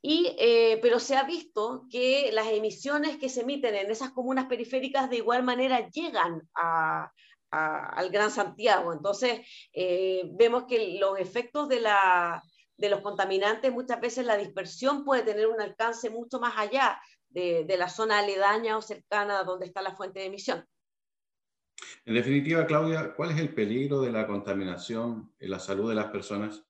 y, 0.02 0.36
pero 0.82 1.00
se 1.00 1.18
ha 1.18 1.24
visto 1.24 1.86
que 1.92 2.32
las 2.32 2.48
emisiones 2.48 3.18
que 3.18 3.30
se 3.30 3.42
emiten 3.42 3.76
en 3.76 3.92
esas 3.92 4.12
comunas 4.12 4.46
periféricas 4.46 5.10
de 5.10 5.18
igual 5.18 5.44
manera 5.44 5.90
llegan 5.90 6.48
al 7.52 8.10
Gran 8.10 8.32
Santiago. 8.32 8.94
Entonces, 8.94 9.42
vemos 9.74 10.64
que 10.66 10.98
los 11.00 11.20
efectos 11.20 11.68
de 11.68 11.82
la, 11.82 12.42
de 12.78 12.90
los 12.90 13.02
contaminantes, 13.02 13.72
muchas 13.72 14.00
veces 14.00 14.26
la 14.26 14.38
dispersión 14.38 15.04
puede 15.04 15.24
tener 15.24 15.48
un 15.48 15.60
alcance 15.60 16.10
mucho 16.10 16.40
más 16.40 16.54
allá 16.58 17.02
de, 17.30 17.66
la 17.78 17.90
zona 17.90 18.20
aledaña 18.20 18.78
o 18.78 18.82
cercana 18.82 19.40
a 19.40 19.44
donde 19.44 19.66
está 19.66 19.82
la 19.82 19.96
fuente 19.96 20.20
de 20.20 20.26
emisión. 20.26 20.66
En 22.06 22.16
definitiva, 22.16 22.66
Claudia, 22.66 23.14
¿cuál 23.16 23.32
es 23.32 23.40
el 23.40 23.54
peligro 23.54 24.02
de 24.02 24.12
la 24.12 24.26
contaminación 24.26 25.34
en 25.40 25.52
la 25.52 25.60
salud 25.60 25.90
de 25.90 25.96
las 25.96 26.08
personas? 26.08 26.67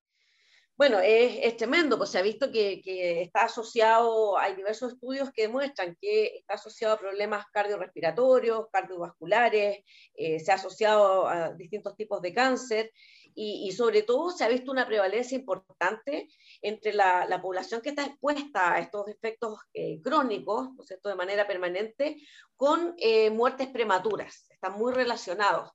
Bueno, 0.78 1.00
es, 1.00 1.58
tremendo, 1.58 1.98
pues 1.98 2.12
se 2.12 2.20
ha 2.20 2.22
visto 2.22 2.52
que, 2.52 2.84
está 3.24 3.46
asociado, 3.46 4.38
hay 4.38 4.56
diversos 4.56 4.94
estudios 4.94 5.32
que 5.32 5.44
demuestran 5.44 5.98
que 6.00 6.38
está 6.38 6.54
asociado 6.54 6.94
a 6.94 7.00
problemas 7.00 7.48
cardiorrespiratorios, 7.52 8.68
cardiovasculares, 8.72 9.84
eh, 10.14 10.40
se 10.40 10.52
ha 10.52 10.56
asociado 10.56 11.28
a 11.28 11.54
distintos 11.54 11.96
tipos 11.96 12.22
de 12.22 12.32
cáncer 12.32 12.92
y, 13.34 13.72
sobre 13.72 14.04
todo 14.04 14.30
se 14.30 14.44
ha 14.44 14.50
visto 14.50 14.72
una 14.72 14.86
prevalencia 14.86 15.36
importante 15.36 16.28
entre 16.62 16.94
la, 16.94 17.40
población 17.42 17.82
que 17.82 17.90
está 17.90 18.06
expuesta 18.06 18.74
a 18.74 18.80
estos 18.80 19.08
efectos 19.08 19.60
eh, 19.74 20.00
crónicos, 20.04 20.74
¿no 20.76 20.82
es 20.82 20.88
cierto?, 20.88 21.10
de 21.10 21.16
manera 21.16 21.48
permanente, 21.48 22.18
con 22.56 22.94
eh, 22.98 23.32
muertes 23.32 23.68
prematuras, 23.70 24.46
están 24.52 24.74
muy 24.74 24.94
relacionados. 24.94 25.72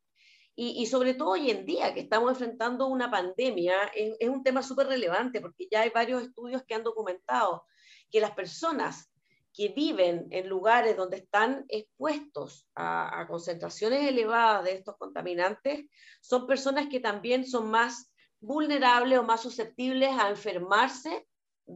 Y, 0.54 0.84
sobre 0.86 1.14
todo 1.14 1.30
hoy 1.30 1.50
en 1.50 1.64
día, 1.64 1.94
que 1.94 2.00
estamos 2.00 2.32
enfrentando 2.32 2.86
una 2.86 3.10
pandemia, 3.10 3.90
es, 3.94 4.28
un 4.28 4.42
tema 4.42 4.62
súper 4.62 4.86
relevante 4.86 5.40
porque 5.40 5.66
ya 5.70 5.80
hay 5.80 5.90
varios 5.90 6.22
estudios 6.22 6.62
que 6.64 6.74
han 6.74 6.82
documentado 6.82 7.64
que 8.10 8.20
las 8.20 8.32
personas 8.32 9.10
que 9.54 9.68
viven 9.68 10.26
en 10.30 10.48
lugares 10.48 10.96
donde 10.96 11.18
están 11.18 11.64
expuestos 11.68 12.68
a, 12.74 13.26
concentraciones 13.28 14.06
elevadas 14.06 14.64
de 14.64 14.72
estos 14.72 14.96
contaminantes 14.98 15.86
son 16.20 16.46
personas 16.46 16.88
que 16.88 17.00
también 17.00 17.46
son 17.46 17.70
más 17.70 18.12
vulnerables 18.40 19.18
o 19.18 19.22
más 19.22 19.40
susceptibles 19.40 20.10
a 20.10 20.28
enfermarse 20.28 21.26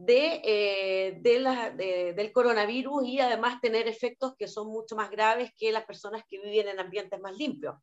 eh, 0.07 1.19
del 1.23 2.31
coronavirus 2.31 3.07
y 3.07 3.19
además 3.19 3.59
tener 3.61 3.87
efectos 3.87 4.35
que 4.37 4.47
son 4.47 4.67
mucho 4.67 4.95
más 4.95 5.09
graves 5.09 5.51
que 5.57 5.71
las 5.71 5.85
personas 5.85 6.23
que 6.29 6.39
viven 6.39 6.67
en 6.67 6.79
ambientes 6.79 7.19
más 7.19 7.35
limpios. 7.35 7.75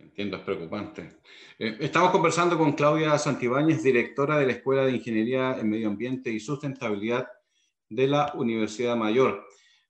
Entiendo, 0.00 0.38
es 0.38 0.42
preocupante. 0.42 1.20
Eh, 1.58 1.76
estamos 1.80 2.10
conversando 2.10 2.56
con 2.56 2.72
Claudia 2.72 3.18
Santibáñez, 3.18 3.82
directora 3.82 4.38
de 4.38 4.46
la 4.46 4.52
Escuela 4.52 4.84
de 4.84 4.92
Ingeniería 4.92 5.56
en 5.58 5.68
Medio 5.68 5.88
Ambiente 5.88 6.30
y 6.30 6.40
Sustentabilidad 6.40 7.28
de 7.88 8.06
la 8.06 8.32
Universidad 8.34 8.96
Mayor. 8.96 9.46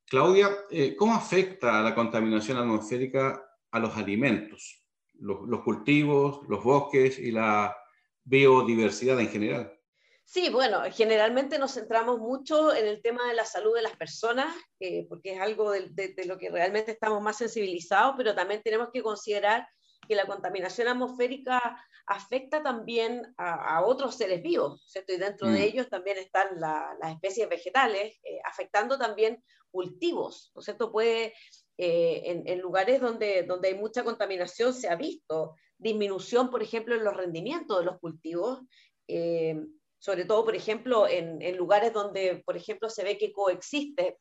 Claudia, 0.07 0.51
eh, 0.71 0.97
¿cómo 0.97 1.15
afecta 1.15 1.81
la 1.81 1.95
contaminación 1.95 2.59
atmosférica 2.59 3.41
a 3.71 3.79
los 3.79 3.97
alimentos, 3.97 4.85
los, 5.15 5.63
cultivos, 5.63 6.41
los 6.49 6.65
bosques 6.65 7.19
y 7.19 7.31
la 7.31 7.77
biodiversidad 8.25 9.21
en 9.21 9.29
general? 9.29 9.79
Sí, 10.25 10.49
bueno, 10.51 10.83
generalmente 10.91 11.59
nos 11.59 11.75
centramos 11.75 12.19
mucho 12.19 12.75
en 12.75 12.87
el 12.87 13.01
tema 13.01 13.29
de 13.29 13.35
la 13.35 13.45
salud 13.45 13.75
de 13.75 13.83
las 13.83 13.97
personas, 13.97 14.55
eh, 14.81 15.07
porque 15.09 15.35
es 15.35 15.41
algo 15.41 15.71
de, 15.71 16.15
lo 16.27 16.37
que 16.37 16.51
realmente 16.51 16.93
estamos 16.93 17.23
más 17.23 17.39
sensibilizados, 17.39 18.15
pero 18.17 18.35
también 18.35 18.63
tenemos 18.63 18.91
que 18.93 19.03
considerar 19.03 19.69
que 20.11 20.17
la 20.17 20.27
contaminación 20.27 20.89
atmosférica 20.89 21.81
afecta 22.05 22.65
también 22.65 23.33
a, 23.39 23.85
otros 23.85 24.17
seres 24.17 24.43
vivos, 24.43 24.83
¿cierto? 24.89 25.13
Y 25.13 25.19
dentro 25.19 25.47
de 25.47 25.61
mm. 25.61 25.63
ellos 25.63 25.89
también 25.89 26.19
están 26.19 26.59
las 26.59 27.13
especies 27.13 27.49
vegetales, 27.49 28.19
eh, 28.25 28.41
afectando 28.45 28.99
también 28.99 29.41
cultivos, 29.71 30.51
¿no 30.53 30.59
es 30.59 30.65
cierto? 30.65 30.91
Puede, 30.91 31.33
eh, 31.79 32.43
en, 32.45 32.59
lugares 32.59 33.01
donde, 33.01 33.45
donde 33.45 33.69
hay 33.69 33.75
mucha 33.77 34.03
contaminación 34.03 34.75
se 34.75 34.89
ha 34.89 34.97
visto 34.97 35.55
disminución, 35.79 36.51
por 36.51 36.61
ejemplo, 36.61 36.97
en 36.97 37.05
los 37.05 37.17
rendimientos 37.17 37.79
de 37.79 37.85
los 37.85 38.01
cultivos, 38.01 38.63
eh, 39.07 39.61
sobre 40.01 40.25
todo, 40.25 40.45
por 40.45 40.57
ejemplo, 40.57 41.07
en, 41.07 41.41
en, 41.41 41.57
lugares 41.57 41.93
donde, 41.93 42.43
por 42.45 42.57
ejemplo, 42.57 42.91
se 42.91 43.05
ve 43.05 43.17
que 43.17 43.33
coexiste 43.33 44.19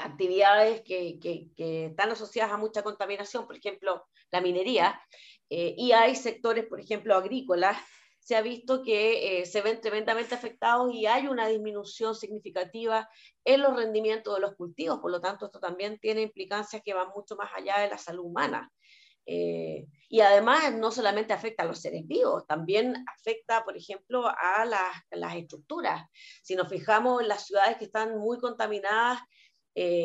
actividades 0.00 0.82
que, 0.82 1.18
que, 1.20 1.48
que, 1.56 1.86
están 1.86 2.10
asociadas 2.10 2.52
a 2.52 2.56
mucha 2.56 2.82
contaminación, 2.82 3.46
por 3.46 3.56
ejemplo, 3.56 4.06
la 4.30 4.40
minería, 4.40 5.00
eh, 5.50 5.74
y 5.76 5.92
hay 5.92 6.14
sectores, 6.14 6.66
por 6.66 6.80
ejemplo, 6.80 7.14
agrícolas, 7.14 7.76
se 8.20 8.36
ha 8.36 8.42
visto 8.42 8.82
que 8.82 9.40
eh, 9.40 9.46
se 9.46 9.62
ven 9.62 9.80
tremendamente 9.80 10.34
afectados 10.34 10.92
y 10.92 11.06
hay 11.06 11.28
una 11.28 11.48
disminución 11.48 12.14
significativa 12.14 13.08
en 13.42 13.62
los 13.62 13.74
rendimientos 13.74 14.34
de 14.34 14.42
los 14.42 14.54
cultivos. 14.54 14.98
Por 14.98 15.10
lo 15.10 15.20
tanto, 15.20 15.46
esto 15.46 15.58
también 15.58 15.98
tiene 15.98 16.20
implicancias 16.20 16.82
que 16.84 16.92
van 16.92 17.08
mucho 17.14 17.36
más 17.36 17.50
allá 17.54 17.78
de 17.78 17.88
la 17.88 17.96
salud 17.96 18.26
humana. 18.26 18.70
Eh, 19.24 19.86
y 20.10 20.20
además 20.20 20.74
no 20.74 20.90
solamente 20.90 21.32
afecta 21.32 21.62
a 21.62 21.66
los 21.66 21.80
seres 21.80 22.06
vivos, 22.06 22.46
también 22.46 23.02
afecta, 23.14 23.64
por 23.64 23.76
ejemplo, 23.76 24.26
a 24.26 24.64
las, 24.66 24.94
las 25.10 25.36
estructuras. 25.36 26.04
Si 26.42 26.54
nos 26.54 26.68
fijamos 26.68 27.22
en 27.22 27.28
las 27.28 27.46
ciudades 27.46 27.78
que 27.78 27.86
están 27.86 28.18
muy 28.18 28.38
contaminadas, 28.38 29.20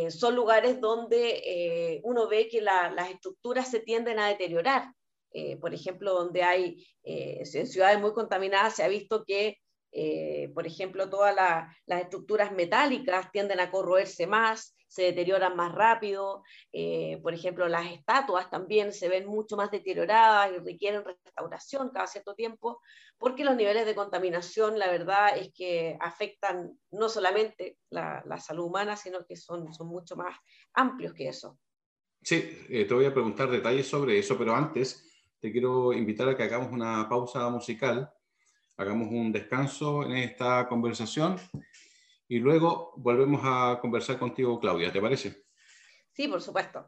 son 0.10 0.36
lugares 0.36 0.80
donde 0.80 2.02
uno 2.04 2.28
ve 2.28 2.48
que 2.48 2.62
las 2.62 3.10
estructuras 3.10 3.70
se 3.72 3.80
tienden 3.80 4.20
a 4.20 4.28
deteriorar. 4.28 4.94
Eh, 5.34 5.58
por 5.58 5.74
ejemplo, 5.74 6.14
donde 6.14 6.44
hay, 6.44 6.86
eh, 7.04 7.44
ciudades 7.46 8.00
muy 8.00 8.14
contaminadas 8.14 8.76
se 8.76 8.84
ha 8.84 8.88
visto 8.88 9.24
que, 9.26 9.58
eh, 9.92 10.52
por 10.54 10.68
ejemplo, 10.68 11.10
todas 11.10 11.36
las 11.36 12.02
estructuras 12.02 12.52
metálicas 12.52 13.32
tienden 13.32 13.60
a 13.60 13.72
corroerse 13.72 14.28
más, 14.28 14.76
se 14.94 15.02
deterioran 15.02 15.56
más 15.56 15.74
rápido, 15.74 16.44
eh, 16.72 17.20
por 17.24 17.34
ejemplo, 17.34 17.68
las 17.68 17.92
estatuas 17.92 18.52
también 18.52 18.94
se 18.94 19.10
ven 19.10 19.26
mucho 19.26 19.58
más 19.58 19.72
deterioradas 19.72 20.52
y 20.52 20.60
requieren 20.60 21.04
restauración 21.04 21.90
cada 21.90 22.06
cierto 22.06 22.36
tiempo, 22.36 22.80
porque 23.18 23.44
los 23.44 23.56
niveles 23.56 23.88
de 23.88 23.96
contaminación, 23.96 24.78
la 24.78 24.92
verdad 24.92 25.36
es 25.36 25.52
que 25.52 25.98
afectan 26.00 26.78
no 26.92 27.10
solamente 27.10 27.80
la, 27.90 28.24
salud 28.40 28.66
humana, 28.66 28.96
sino 28.96 29.26
que 29.26 29.36
son, 29.36 29.74
son 29.74 29.88
mucho 29.88 30.16
más 30.16 30.38
amplios 30.76 31.16
que 31.16 31.30
eso. 31.30 31.58
Sí, 32.22 32.66
eh, 32.70 32.86
te 32.86 32.94
voy 32.94 33.06
a 33.06 33.14
preguntar 33.14 33.50
detalles 33.50 33.88
sobre 33.88 34.20
eso, 34.20 34.38
pero 34.38 34.54
antes 34.54 35.12
te 35.40 35.52
quiero 35.52 35.92
invitar 35.92 36.30
a 36.30 36.38
que 36.38 36.44
hagamos 36.44 36.72
una 36.72 37.10
pausa 37.10 37.50
musical, 37.50 38.14
hagamos 38.78 39.08
un 39.10 39.32
descanso 39.32 40.04
en 40.04 40.18
esta 40.18 40.68
conversación 40.68 41.40
y 42.28 42.40
luego 42.40 42.94
volvemos 42.98 43.42
a 43.44 43.80
conversar 43.82 44.18
contigo, 44.18 44.60
Claudia, 44.60 44.92
¿te 44.92 45.02
parece? 45.02 45.44
Sí, 46.14 46.28
por 46.28 46.42
supuesto. 46.42 46.88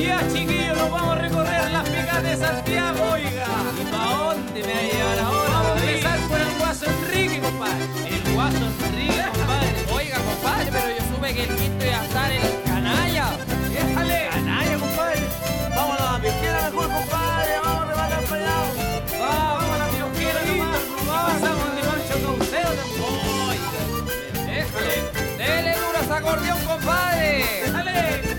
Ya, 0.00 0.18
chiquillos, 0.32 0.76
nos 0.76 0.90
vamos 0.90 1.16
a 1.16 1.20
recorrer 1.20 1.70
las 1.70 1.88
picas 1.88 2.22
de 2.22 2.36
Santiago, 2.36 2.98
oiga. 3.12 3.46
¿Y 3.80 3.84
pa' 3.90 4.34
dónde 4.34 4.62
me 4.62 4.72
va 4.72 4.78
a 4.78 4.82
llevar 4.82 5.18
ahora? 5.20 5.50
Vamos 5.50 5.82
a 5.82 5.90
empezar 5.90 6.18
por 6.28 6.40
el 6.40 6.58
Guaso 6.58 6.86
Enrique, 6.86 7.40
compadre. 7.40 7.84
El 8.08 8.34
Guaso 8.34 8.66
Enrique, 8.86 9.22
compadre. 9.32 9.92
Oiga, 9.94 10.18
compadre, 10.18 10.70
pero 10.72 10.88
yo 10.98 11.14
supe 11.14 11.34
que 11.34 11.42
el 11.44 11.56
quinto. 11.56 11.81
acordeón, 26.22 26.58
compadre. 26.64 27.44
¡Dale! 27.72 28.31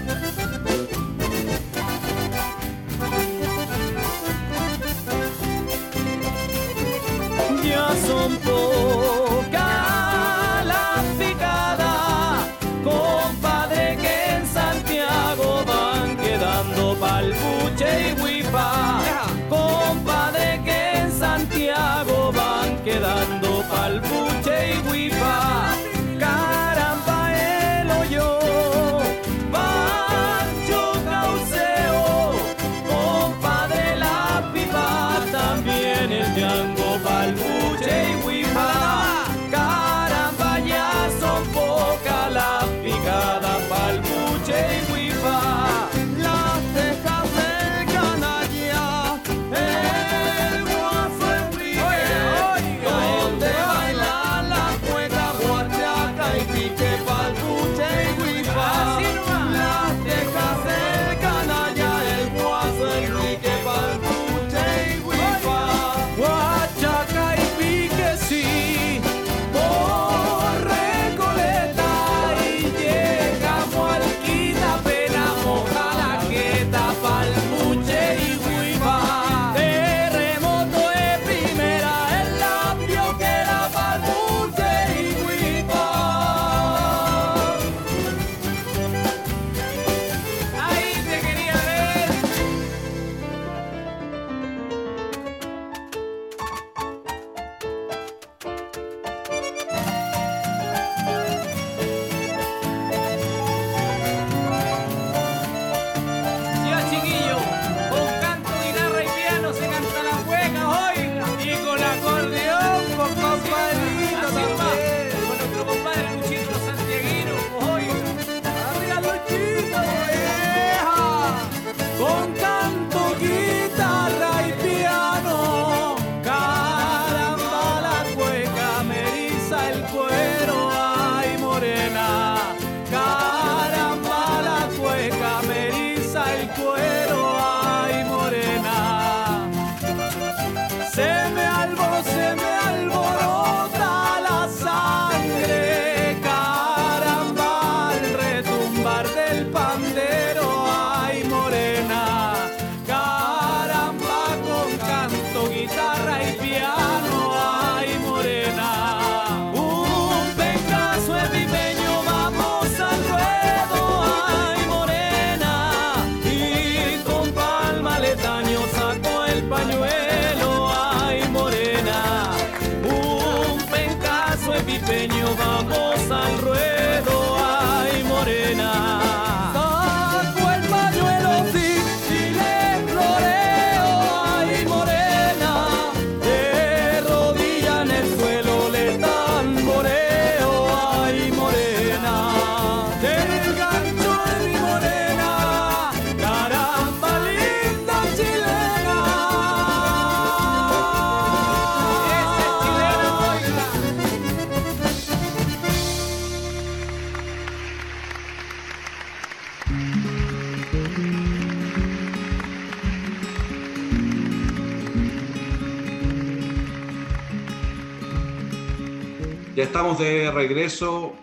estamos 219.73 219.97
de 219.97 220.29
regreso 220.29 221.13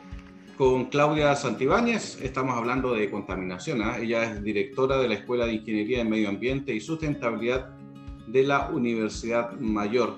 con 0.58 0.86
Claudia 0.86 1.36
Santibáñez. 1.36 2.20
Estamos 2.20 2.56
hablando 2.56 2.94
de 2.94 3.08
contaminación. 3.08 3.80
¿eh? 3.80 4.02
Ella 4.02 4.24
es 4.24 4.42
directora 4.42 4.98
de 4.98 5.06
la 5.06 5.14
Escuela 5.14 5.46
de 5.46 5.52
Ingeniería 5.52 5.98
de 5.98 6.04
Medio 6.04 6.28
Ambiente 6.28 6.74
y 6.74 6.80
Sustentabilidad 6.80 7.68
de 8.26 8.42
la 8.42 8.68
Universidad 8.70 9.52
Mayor. 9.60 10.16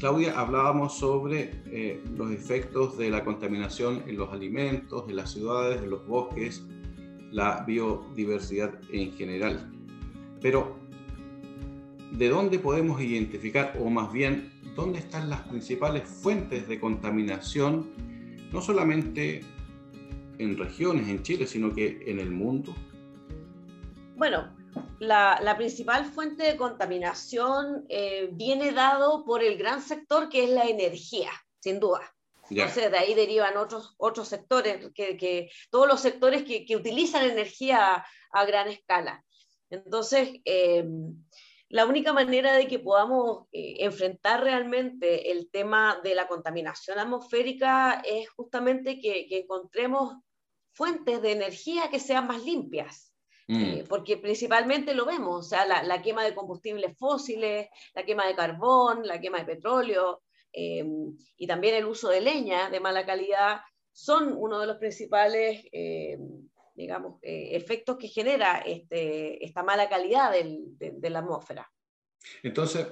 Claudia, 0.00 0.34
hablábamos 0.36 0.98
sobre 0.98 1.62
eh, 1.66 2.02
los 2.16 2.32
efectos 2.32 2.98
de 2.98 3.08
la 3.08 3.24
contaminación 3.24 4.02
en 4.08 4.16
los 4.16 4.32
alimentos, 4.32 5.04
en 5.08 5.14
las 5.14 5.30
ciudades, 5.30 5.80
en 5.80 5.90
los 5.90 6.04
bosques, 6.08 6.66
la 7.30 7.62
biodiversidad 7.64 8.80
en 8.90 9.12
general. 9.12 9.70
Pero 10.42 10.76
¿de 12.12 12.28
dónde 12.28 12.58
podemos 12.58 13.00
identificar, 13.00 13.76
o 13.80 13.88
más 13.88 14.12
bien, 14.12 14.52
dónde 14.74 14.98
están 14.98 15.30
las 15.30 15.40
principales 15.42 16.08
fuentes 16.08 16.68
de 16.68 16.80
contaminación, 16.80 17.90
no 18.52 18.60
solamente 18.60 19.42
en 20.38 20.56
regiones 20.56 21.08
en 21.08 21.22
Chile, 21.22 21.46
sino 21.46 21.74
que 21.74 22.02
en 22.06 22.18
el 22.18 22.30
mundo? 22.30 22.74
Bueno, 24.16 24.54
la, 24.98 25.54
principal 25.56 26.04
fuente 26.04 26.44
de 26.44 26.56
contaminación 26.56 27.86
eh, 27.88 28.28
viene 28.32 28.72
dado 28.72 29.24
por 29.24 29.42
el 29.42 29.56
gran 29.56 29.82
sector 29.82 30.28
que 30.28 30.44
es 30.44 30.50
la 30.50 30.64
energía, 30.64 31.30
sin 31.60 31.80
duda. 31.80 32.02
Entonces, 32.50 32.90
de 32.90 32.98
ahí 32.98 33.14
derivan 33.14 33.56
otros, 33.56 33.94
otros 33.96 34.26
sectores, 34.26 34.90
que, 34.92 35.50
todos 35.70 35.86
los 35.86 36.00
sectores 36.00 36.42
que, 36.42 36.76
utilizan 36.76 37.30
energía 37.30 38.04
a, 38.32 38.44
gran 38.44 38.66
escala. 38.66 39.24
Entonces, 39.70 40.40
eh, 40.44 40.84
la 41.70 41.86
única 41.86 42.12
manera 42.12 42.56
de 42.56 42.66
que 42.66 42.80
podamos 42.80 43.46
eh, 43.52 43.76
enfrentar 43.78 44.42
realmente 44.42 45.30
el 45.30 45.48
tema 45.50 46.00
de 46.02 46.16
la 46.16 46.26
contaminación 46.26 46.98
atmosférica 46.98 48.02
es 48.04 48.28
justamente 48.30 48.98
que, 48.98 49.28
encontremos 49.30 50.16
fuentes 50.72 51.22
de 51.22 51.30
energía 51.30 51.88
que 51.88 52.00
sean 52.00 52.26
más 52.26 52.44
limpias. 52.44 53.14
Mm. 53.46 53.62
Eh, 53.62 53.84
porque 53.88 54.16
principalmente 54.16 54.94
lo 54.94 55.06
vemos, 55.06 55.46
o 55.46 55.48
sea, 55.48 55.64
la, 55.64 56.02
quema 56.02 56.24
de 56.24 56.34
combustibles 56.34 56.98
fósiles, 56.98 57.68
la 57.94 58.04
quema 58.04 58.26
de 58.26 58.34
carbón, 58.34 59.06
la 59.06 59.20
quema 59.20 59.38
de 59.38 59.44
petróleo 59.44 60.22
eh, 60.52 60.84
y 61.36 61.46
también 61.46 61.76
el 61.76 61.86
uso 61.86 62.08
de 62.08 62.20
leña 62.20 62.68
de 62.68 62.80
mala 62.80 63.06
calidad 63.06 63.60
son 63.92 64.34
uno 64.36 64.58
de 64.58 64.66
los 64.66 64.78
principales 64.78 65.64
digamos, 66.80 67.18
eh, 67.22 67.50
efectos 67.52 67.98
que 67.98 68.08
genera 68.08 68.58
este, 68.60 69.44
esta 69.44 69.62
mala 69.62 69.88
calidad 69.88 70.32
de, 70.32 71.10
la 71.10 71.18
atmósfera. 71.18 71.70
Entonces, 72.42 72.86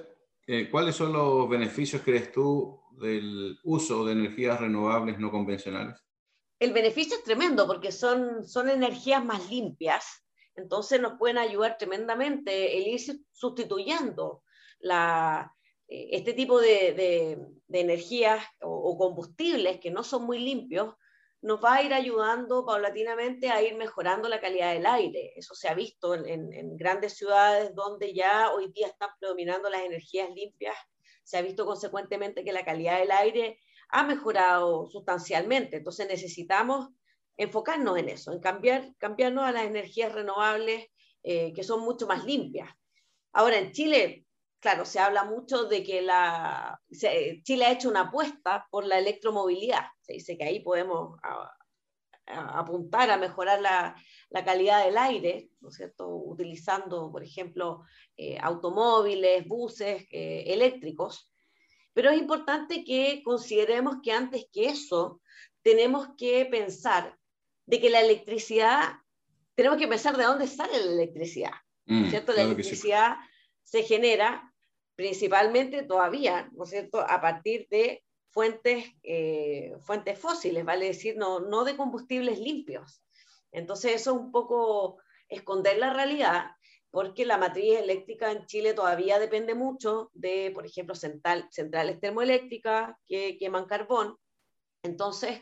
eh, 0.45 0.69
¿cuáles 0.69 0.95
son 0.95 1.13
los 1.13 1.49
beneficios, 1.49 2.03
crees 2.03 2.31
tú, 2.31 2.79
del 3.01 3.57
uso 3.63 4.05
de 4.05 4.13
energías 4.13 4.59
renovables 4.61 5.17
no 5.17 5.31
convencionales? 5.31 5.99
El 6.59 6.71
beneficio 6.71 7.17
es 7.17 7.23
tremendo 7.23 7.65
porque 7.65 7.91
son, 7.91 8.45
son 8.45 8.69
energías 8.69 9.25
más 9.25 9.49
limpias, 9.49 10.23
entonces 10.55 11.01
nos 11.01 11.17
pueden 11.17 11.37
ayudar 11.37 11.77
tremendamente 11.77 12.77
el 12.77 12.87
ir 12.87 12.99
sustituyendo 13.31 14.43
la, 14.79 15.51
eh, 15.87 16.09
este 16.11 16.33
tipo 16.33 16.59
de, 16.59 16.93
de, 17.67 17.79
energías 17.79 18.43
o, 18.61 18.69
o, 18.69 18.97
combustibles 18.97 19.79
que 19.79 19.89
no 19.89 20.03
son 20.03 20.25
muy 20.25 20.39
limpios 20.39 20.93
nos 21.41 21.63
va 21.63 21.75
a 21.75 21.83
ir 21.83 21.93
ayudando 21.93 22.65
paulatinamente 22.65 23.49
a 23.49 23.61
ir 23.61 23.75
mejorando 23.75 24.27
la 24.27 24.41
calidad 24.41 24.73
del 24.73 24.85
aire. 24.85 25.33
Eso 25.35 25.55
se 25.55 25.69
ha 25.69 25.73
visto 25.73 26.13
en, 26.13 26.75
grandes 26.75 27.13
ciudades 27.13 27.73
donde 27.75 28.13
ya 28.13 28.51
hoy 28.51 28.71
día 28.73 28.87
están 28.87 29.09
predominando 29.19 29.69
las 29.69 29.81
energías 29.81 30.29
limpias. 30.31 30.75
Se 31.23 31.37
ha 31.37 31.41
visto 31.41 31.65
consecuentemente 31.65 32.43
que 32.43 32.51
la 32.51 32.65
calidad 32.65 32.99
del 32.99 33.11
aire 33.11 33.59
ha 33.89 34.03
mejorado 34.03 34.89
sustancialmente. 34.89 35.77
Entonces 35.77 36.07
necesitamos 36.07 36.89
enfocarnos 37.37 37.97
en 37.97 38.09
eso, 38.09 38.33
en 38.33 38.39
cambiar, 38.39 38.93
cambiarnos 38.97 39.45
a 39.45 39.53
las 39.53 39.63
energías 39.63 40.11
renovables 40.11 40.87
eh, 41.23 41.53
que 41.53 41.63
son 41.63 41.81
mucho 41.81 42.05
más 42.05 42.25
limpias. 42.25 42.69
Ahora, 43.31 43.57
en 43.57 43.71
Chile 43.71 44.25
claro, 44.59 44.85
se 44.85 44.99
habla 44.99 45.23
mucho 45.23 45.65
de 45.65 45.83
que 45.83 46.01
la, 46.01 46.79
Chile 47.43 47.65
ha 47.65 47.71
hecho 47.71 47.89
una 47.89 48.01
apuesta 48.01 48.67
por 48.69 48.85
la 48.85 48.99
electromovilidad. 48.99 49.85
Se 50.01 50.13
dice 50.13 50.37
que 50.37 50.43
ahí 50.43 50.59
podemos 50.61 51.17
apuntar 52.25 53.09
a 53.09 53.17
mejorar 53.17 53.61
la, 53.61 53.95
calidad 54.45 54.85
del 54.85 54.97
aire, 54.97 55.49
¿no 55.61 55.69
es 55.69 55.75
cierto? 55.75 56.07
Utilizando, 56.07 57.11
por 57.11 57.23
ejemplo, 57.23 57.83
eh, 58.15 58.37
automóviles, 58.41 59.47
buses 59.47 60.05
eh, 60.11 60.43
eléctricos. 60.47 61.31
Pero 61.93 62.11
es 62.11 62.19
importante 62.19 62.83
que 62.83 63.21
consideremos 63.23 63.97
que 64.03 64.11
antes 64.11 64.45
que 64.53 64.67
eso, 64.67 65.21
tenemos 65.63 66.09
que 66.17 66.45
pensar 66.45 67.17
de 67.65 67.81
que 67.81 67.89
la 67.89 68.01
electricidad, 68.01 68.93
tenemos 69.55 69.77
que 69.77 69.87
pensar 69.87 70.15
de 70.15 70.23
dónde 70.23 70.47
sale 70.47 70.77
la 70.85 70.91
electricidad. 70.91 71.51
Mm, 71.85 72.09
¿cierto? 72.09 72.33
La 72.33 72.43
electricidad 72.43 73.17
se 73.63 73.83
genera 73.83 74.48
principalmente 74.99 75.83
todavía, 75.83 76.49
¿no 76.51 76.65
es 76.65 76.71
cierto?, 76.71 76.99
a 76.99 77.21
partir 77.21 77.69
de 77.69 78.03
fuentes, 78.31 78.83
eh, 79.01 79.71
fuentes 79.79 80.19
fósiles, 80.19 80.65
vale 80.65 80.87
decir, 80.87 81.15
no, 81.15 81.39
no 81.39 81.63
de 81.63 81.77
combustibles 81.77 82.37
limpios. 82.37 83.01
Entonces 83.53 83.93
eso 83.95 84.11
es 84.11 84.17
un 84.17 84.33
poco 84.33 84.97
esconder 85.29 85.77
la 85.77 85.93
realidad, 85.93 86.47
porque 86.91 87.25
la 87.25 87.37
matriz 87.37 87.77
eléctrica 87.77 88.29
en 88.29 88.45
Chile 88.45 88.73
todavía 88.73 89.19
depende 89.19 89.55
mucho 89.55 90.11
de, 90.13 90.51
por 90.53 90.65
ejemplo, 90.65 90.95
central, 90.95 91.47
centrales 91.49 92.01
termoeléctricas 92.01 92.93
que 93.05 93.37
queman 93.37 93.67
carbón. 93.67 94.17
Entonces, 94.83 95.39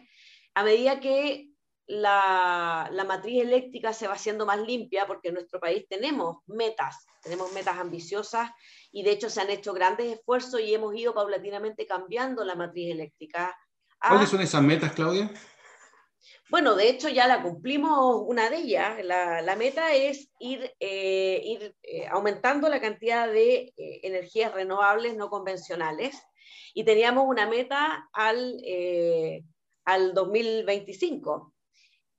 a 0.54 0.64
medida 0.64 1.00
que 1.00 1.50
la, 1.88 2.90
la, 2.92 3.06
matriz 3.06 3.42
eléctrica 3.42 3.92
se 3.92 4.08
va 4.08 4.14
haciendo 4.14 4.46
más 4.46 4.60
limpia, 4.60 5.08
porque 5.08 5.30
en 5.30 5.34
nuestro 5.34 5.60
país 5.60 5.88
tenemos 5.90 6.44
metas, 6.46 7.07
tenemos 7.28 7.52
metas 7.52 7.78
ambiciosas 7.78 8.50
y 8.92 9.04
de 9.04 9.12
hecho 9.12 9.30
se 9.30 9.42
han 9.42 9.50
hecho 9.50 9.74
grandes 9.74 10.18
esfuerzos 10.18 10.62
y 10.62 10.74
hemos 10.74 10.96
ido 10.96 11.14
paulatinamente 11.14 11.86
cambiando 11.86 12.46
la 12.46 12.56
matriz 12.56 12.92
eléctrica. 12.92 13.56
¿Cuáles 14.00 14.30
son 14.30 14.42
esas 14.42 14.64
metas, 14.64 14.94
Claudia? 14.94 15.30
Bueno, 16.50 16.76
de 16.76 16.90
hecho 16.90 17.10
ya 17.10 17.28
la 17.28 17.44
cumplimos 17.44 18.24
una 18.26 18.50
de 18.50 18.58
ellas. 18.58 19.04
La, 19.04 19.56
meta 19.58 19.94
es 19.94 20.30
ir, 20.40 20.74
eh, 20.80 21.42
ir 21.44 21.76
eh, 21.84 22.08
aumentando 22.08 22.70
la 22.70 22.80
cantidad 22.80 23.28
de 23.28 23.74
eh, 23.76 24.00
energías 24.04 24.54
renovables 24.54 25.18
no 25.18 25.30
convencionales 25.30 26.18
y 26.74 26.86
teníamos 26.86 27.26
una 27.28 27.48
meta 27.48 28.08
al, 28.14 28.62
al 29.84 30.14
2025 30.14 31.54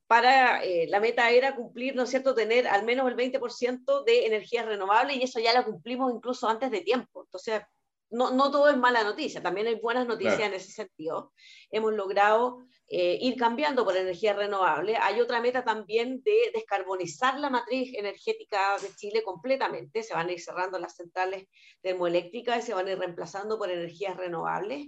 para 0.09 0.63
eh, 0.63 0.87
la 0.89 0.99
meta 0.99 1.29
era 1.29 1.55
cumplir, 1.55 1.95
¿no 1.95 2.01
es 2.01 2.09
cierto?, 2.09 2.33
tener 2.33 2.67
al 2.67 2.83
menos 2.83 3.07
el 3.07 3.15
20% 3.15 4.03
de 4.05 4.25
energías 4.25 4.65
renovables 4.65 5.15
y 5.15 5.21
eso 5.21 5.39
ya 5.39 5.53
lo 5.53 5.63
cumplimos 5.63 6.11
incluso 6.11 6.49
antes 6.49 6.71
de 6.71 6.81
tiempo. 6.81 7.25
Entonces, 7.25 7.61
no, 8.09 8.31
no 8.31 8.49
todo 8.49 8.69
es 8.69 8.77
mala 8.77 9.03
noticia, 9.03 9.39
también 9.43 9.67
hay 9.67 9.75
buenas 9.75 10.07
noticias 10.07 10.39
en 10.39 10.55
ese 10.55 10.71
sentido. 10.71 11.31
Hemos 11.69 11.93
logrado 11.93 12.65
eh, 12.87 13.19
ir 13.21 13.35
cambiando 13.35 13.85
por 13.85 13.95
energías 13.95 14.35
renovables. 14.35 14.97
Hay 14.99 15.21
otra 15.21 15.41
meta 15.41 15.63
también 15.63 16.23
de 16.23 16.49
descarbonizar 16.55 17.39
la 17.39 17.51
matriz 17.51 17.93
energética 17.93 18.79
de 18.81 18.89
Chile 18.95 19.21
completamente. 19.21 20.01
Se 20.01 20.15
van 20.15 20.27
a 20.27 20.31
ir 20.31 20.41
cerrando 20.41 20.79
las 20.79 20.95
centrales 20.95 21.45
termoeléctricas 21.83 22.63
y 22.63 22.65
se 22.65 22.73
van 22.73 22.87
a 22.87 22.93
ir 22.93 22.97
reemplazando 22.97 23.59
por 23.59 23.69
energías 23.69 24.17
renovables. 24.17 24.87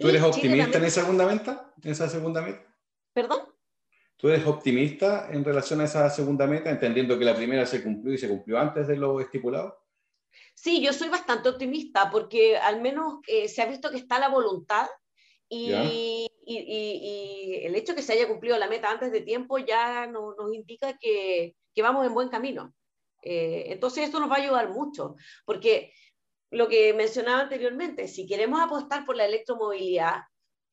¿Tú 0.00 0.08
eres 0.08 0.22
optimista 0.22 0.78
en 0.78 0.84
esa 0.84 1.00
segunda 1.00 1.26
meta? 1.26 1.74
¿En 1.82 1.90
esa 1.90 2.08
segunda 2.08 2.40
meta? 2.40 2.72
¿Perdón? 3.12 3.53
¿Tú 4.16 4.28
eres 4.28 4.46
optimista 4.46 5.28
en 5.30 5.44
relación 5.44 5.80
a 5.80 5.84
esa 5.84 6.08
segunda 6.08 6.46
meta, 6.46 6.70
entendiendo 6.70 7.18
que 7.18 7.24
la 7.24 7.34
primera 7.34 7.66
se 7.66 7.82
cumplió 7.82 8.14
y 8.14 8.18
se 8.18 8.28
cumplió 8.28 8.58
antes 8.58 8.86
de 8.86 8.96
lo 8.96 9.20
estipulado? 9.20 9.84
Sí, 10.54 10.80
yo 10.80 10.92
soy 10.92 11.08
bastante 11.08 11.48
optimista 11.48 12.10
porque 12.10 12.56
al 12.56 12.80
menos 12.80 13.18
eh, 13.26 13.48
se 13.48 13.62
ha 13.62 13.66
visto 13.66 13.90
que 13.90 13.96
está 13.96 14.18
la 14.18 14.28
voluntad 14.28 14.86
y, 15.48 15.72
y, 15.72 16.28
y, 16.46 17.66
el 17.66 17.74
hecho 17.74 17.94
que 17.94 18.02
se 18.02 18.14
haya 18.14 18.28
cumplido 18.28 18.56
la 18.58 18.68
meta 18.68 18.90
antes 18.90 19.12
de 19.12 19.20
tiempo 19.20 19.58
ya 19.58 20.06
nos 20.06 20.34
indica 20.52 20.96
que, 20.98 21.54
que, 21.74 21.82
vamos 21.82 22.06
en 22.06 22.14
buen 22.14 22.28
camino. 22.28 22.74
Eh, 23.22 23.66
entonces 23.68 24.04
esto 24.04 24.20
nos 24.20 24.30
va 24.30 24.36
a 24.36 24.40
ayudar 24.40 24.70
mucho 24.70 25.16
porque 25.44 25.92
lo 26.50 26.68
que 26.68 26.94
mencionaba 26.94 27.42
anteriormente, 27.42 28.06
si 28.08 28.26
queremos 28.26 28.60
apostar 28.60 29.04
por 29.04 29.16
la 29.16 29.26
electromovilidad, 29.26 30.22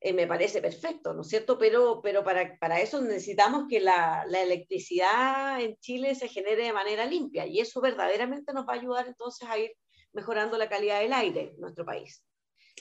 eh, 0.03 0.13
me 0.13 0.25
parece 0.25 0.61
perfecto, 0.61 1.13
¿no 1.13 1.21
es 1.21 1.27
cierto? 1.27 1.59
Pero, 1.59 2.01
pero 2.01 2.23
para, 2.23 2.57
para 2.57 2.81
eso 2.81 2.99
necesitamos 3.01 3.65
que 3.69 3.79
la, 3.79 4.25
la, 4.27 4.41
electricidad 4.41 5.61
en 5.61 5.77
Chile 5.77 6.15
se 6.15 6.27
genere 6.27 6.63
de 6.63 6.73
manera 6.73 7.05
limpia 7.05 7.45
y 7.45 7.59
eso 7.59 7.79
verdaderamente 7.81 8.51
nos 8.51 8.67
va 8.67 8.73
a 8.73 8.77
ayudar 8.77 9.07
entonces 9.07 9.47
a 9.47 9.59
ir 9.59 9.71
mejorando 10.11 10.57
la 10.57 10.67
calidad 10.67 11.01
del 11.01 11.13
aire 11.13 11.51
en 11.53 11.61
nuestro 11.61 11.85
país. 11.85 12.25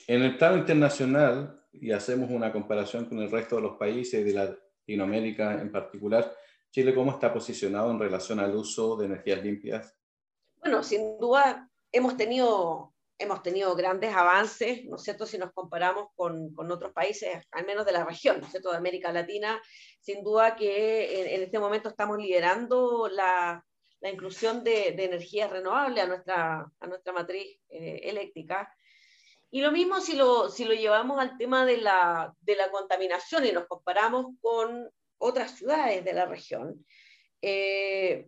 En 0.07 0.23
el 0.23 0.35
plano 0.35 0.57
internacional, 0.57 1.63
y 1.71 1.91
hacemos 1.91 2.31
una 2.31 2.51
comparación 2.51 3.05
con 3.05 3.19
el 3.19 3.29
resto 3.29 3.57
de 3.57 3.61
los 3.61 3.77
países 3.77 4.25
de 4.25 4.33
Latinoamérica 4.33 5.61
en 5.61 5.71
particular, 5.71 6.35
Chile, 6.71 6.95
¿cómo 6.95 7.11
está 7.11 7.31
posicionado 7.31 7.91
en 7.91 7.99
relación 7.99 8.39
al 8.39 8.55
uso 8.55 8.95
de 8.95 9.05
energías 9.05 9.43
limpias? 9.43 9.95
Bueno, 10.57 10.81
sin 10.81 11.19
duda 11.19 11.69
hemos 11.91 12.17
tenido 12.17 12.90
hemos 13.21 13.43
tenido 13.43 13.75
grandes 13.75 14.13
avances, 14.13 14.83
¿no 14.85 14.95
es 14.95 15.03
cierto?, 15.03 15.25
si 15.25 15.37
nos 15.37 15.53
comparamos 15.53 16.07
con, 16.15 16.53
con, 16.53 16.71
otros 16.71 16.91
países, 16.91 17.43
al 17.51 17.65
menos 17.65 17.85
de 17.85 17.91
la 17.91 18.03
región, 18.03 18.39
¿no 18.39 18.45
es 18.45 18.51
cierto?, 18.51 18.71
de 18.71 18.77
América 18.77 19.11
Latina, 19.11 19.61
sin 19.99 20.23
duda 20.23 20.55
que 20.55 21.35
en, 21.35 21.43
este 21.43 21.59
momento 21.59 21.89
estamos 21.89 22.17
liderando 22.17 23.07
la, 23.09 23.63
la 23.99 24.09
inclusión 24.09 24.63
de, 24.63 24.89
energías 24.89 25.51
renovables 25.51 26.03
a 26.03 26.07
nuestra, 26.07 26.71
a 26.79 26.87
nuestra 26.87 27.13
matriz 27.13 27.59
eh, 27.69 28.01
eléctrica. 28.03 28.73
Y 29.51 29.61
lo 29.61 29.71
mismo 29.71 29.99
si 29.99 30.15
lo, 30.15 30.49
si 30.49 30.63
lo 30.63 30.73
llevamos 30.73 31.19
al 31.19 31.37
tema 31.37 31.65
de 31.65 31.77
la, 31.77 32.33
de 32.41 32.55
la 32.55 32.71
contaminación 32.71 33.45
y 33.45 33.51
nos 33.51 33.67
comparamos 33.67 34.27
con 34.41 34.89
otras 35.17 35.57
ciudades 35.57 36.03
de 36.03 36.13
la 36.13 36.25
región. 36.25 36.85
Eh, 37.41 38.27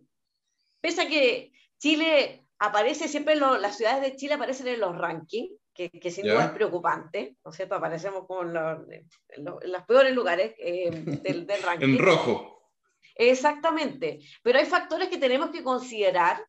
pese 0.80 1.02
a 1.02 1.08
que 1.08 1.52
Chile 1.78 2.43
aparece 2.66 3.08
siempre, 3.08 3.36
las 3.36 3.76
ciudades 3.76 4.02
de 4.02 4.16
Chile 4.16 4.34
aparecen 4.34 4.68
en 4.68 4.80
los 4.80 4.96
rankings, 4.96 5.52
que, 5.72 5.90
que 5.90 6.10
sin 6.10 6.26
duda 6.26 6.46
es 6.46 6.50
preocupante, 6.52 7.36
¿no 7.44 7.50
es 7.50 7.56
cierto? 7.56 7.74
Aparecemos 7.74 8.26
con 8.26 8.48
en, 8.48 9.44
los, 9.44 9.82
peores 9.86 10.14
lugares 10.14 10.54
eh, 10.58 10.90
del, 11.22 11.46
del 11.46 11.62
ranking. 11.62 11.88
en 11.88 11.98
rojo. 11.98 12.72
Exactamente, 13.16 14.20
pero 14.42 14.58
hay 14.58 14.66
factores 14.66 15.08
que 15.08 15.18
tenemos 15.18 15.50
que 15.50 15.62
considerar 15.62 16.44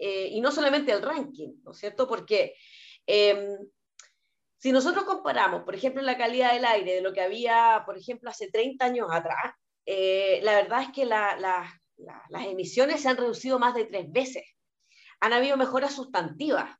eh, 0.00 0.28
y 0.32 0.40
no 0.40 0.50
solamente 0.50 0.92
el 0.92 1.02
ranking, 1.02 1.60
¿no 1.62 1.72
es 1.72 1.78
cierto? 1.78 2.08
Porque 2.08 2.54
em, 3.06 3.56
si 4.56 4.72
nosotros 4.72 5.04
comparamos, 5.04 5.62
por 5.62 5.74
ejemplo, 5.74 6.00
la 6.02 6.16
calidad 6.16 6.52
del 6.52 6.64
aire 6.64 6.94
de 6.94 7.00
lo 7.02 7.12
que 7.12 7.20
había, 7.20 7.82
por 7.84 7.98
ejemplo, 7.98 8.30
hace 8.30 8.50
30 8.50 8.84
años 8.84 9.08
atrás, 9.10 9.54
eh, 9.84 10.40
la 10.42 10.54
verdad 10.54 10.82
es 10.82 10.88
que 10.92 11.04
las 11.04 12.46
emisiones 12.46 13.02
se 13.02 13.08
han 13.08 13.18
reducido 13.18 13.58
más 13.58 13.74
de 13.74 13.84
tres 13.84 14.10
veces. 14.10 14.44
Han 15.20 15.32
habido 15.32 15.56
mejoras 15.56 15.94
sustantivas. 15.94 16.76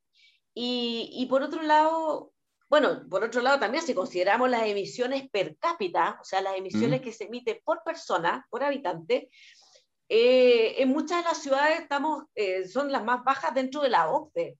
Y, 0.53 1.09
y 1.13 1.25
por 1.27 1.43
otro 1.43 1.61
lado, 1.61 2.33
bueno, 2.71 3.03
por 3.09 3.21
otro 3.21 3.41
lado, 3.41 3.59
también 3.59 3.83
si 3.83 3.93
consideramos 3.93 4.49
las 4.49 4.65
emisiones 4.65 5.29
per 5.29 5.57
cápita, 5.57 6.17
o 6.21 6.23
sea, 6.23 6.39
las 6.41 6.55
emisiones 6.55 7.01
que 7.01 7.11
se 7.11 7.25
emiten 7.25 7.59
por 7.65 7.83
persona, 7.83 8.47
por 8.49 8.63
habitante, 8.63 9.29
eh, 10.07 10.81
en 10.81 10.87
muchas 10.87 11.17
de 11.17 11.23
las 11.23 11.41
ciudades 11.41 11.81
estamos, 11.81 12.23
eh, 12.33 12.65
son 12.69 12.89
las 12.89 13.03
más 13.03 13.25
bajas 13.25 13.53
dentro 13.53 13.81
de 13.81 13.89
la 13.89 14.09
OCDE. 14.09 14.57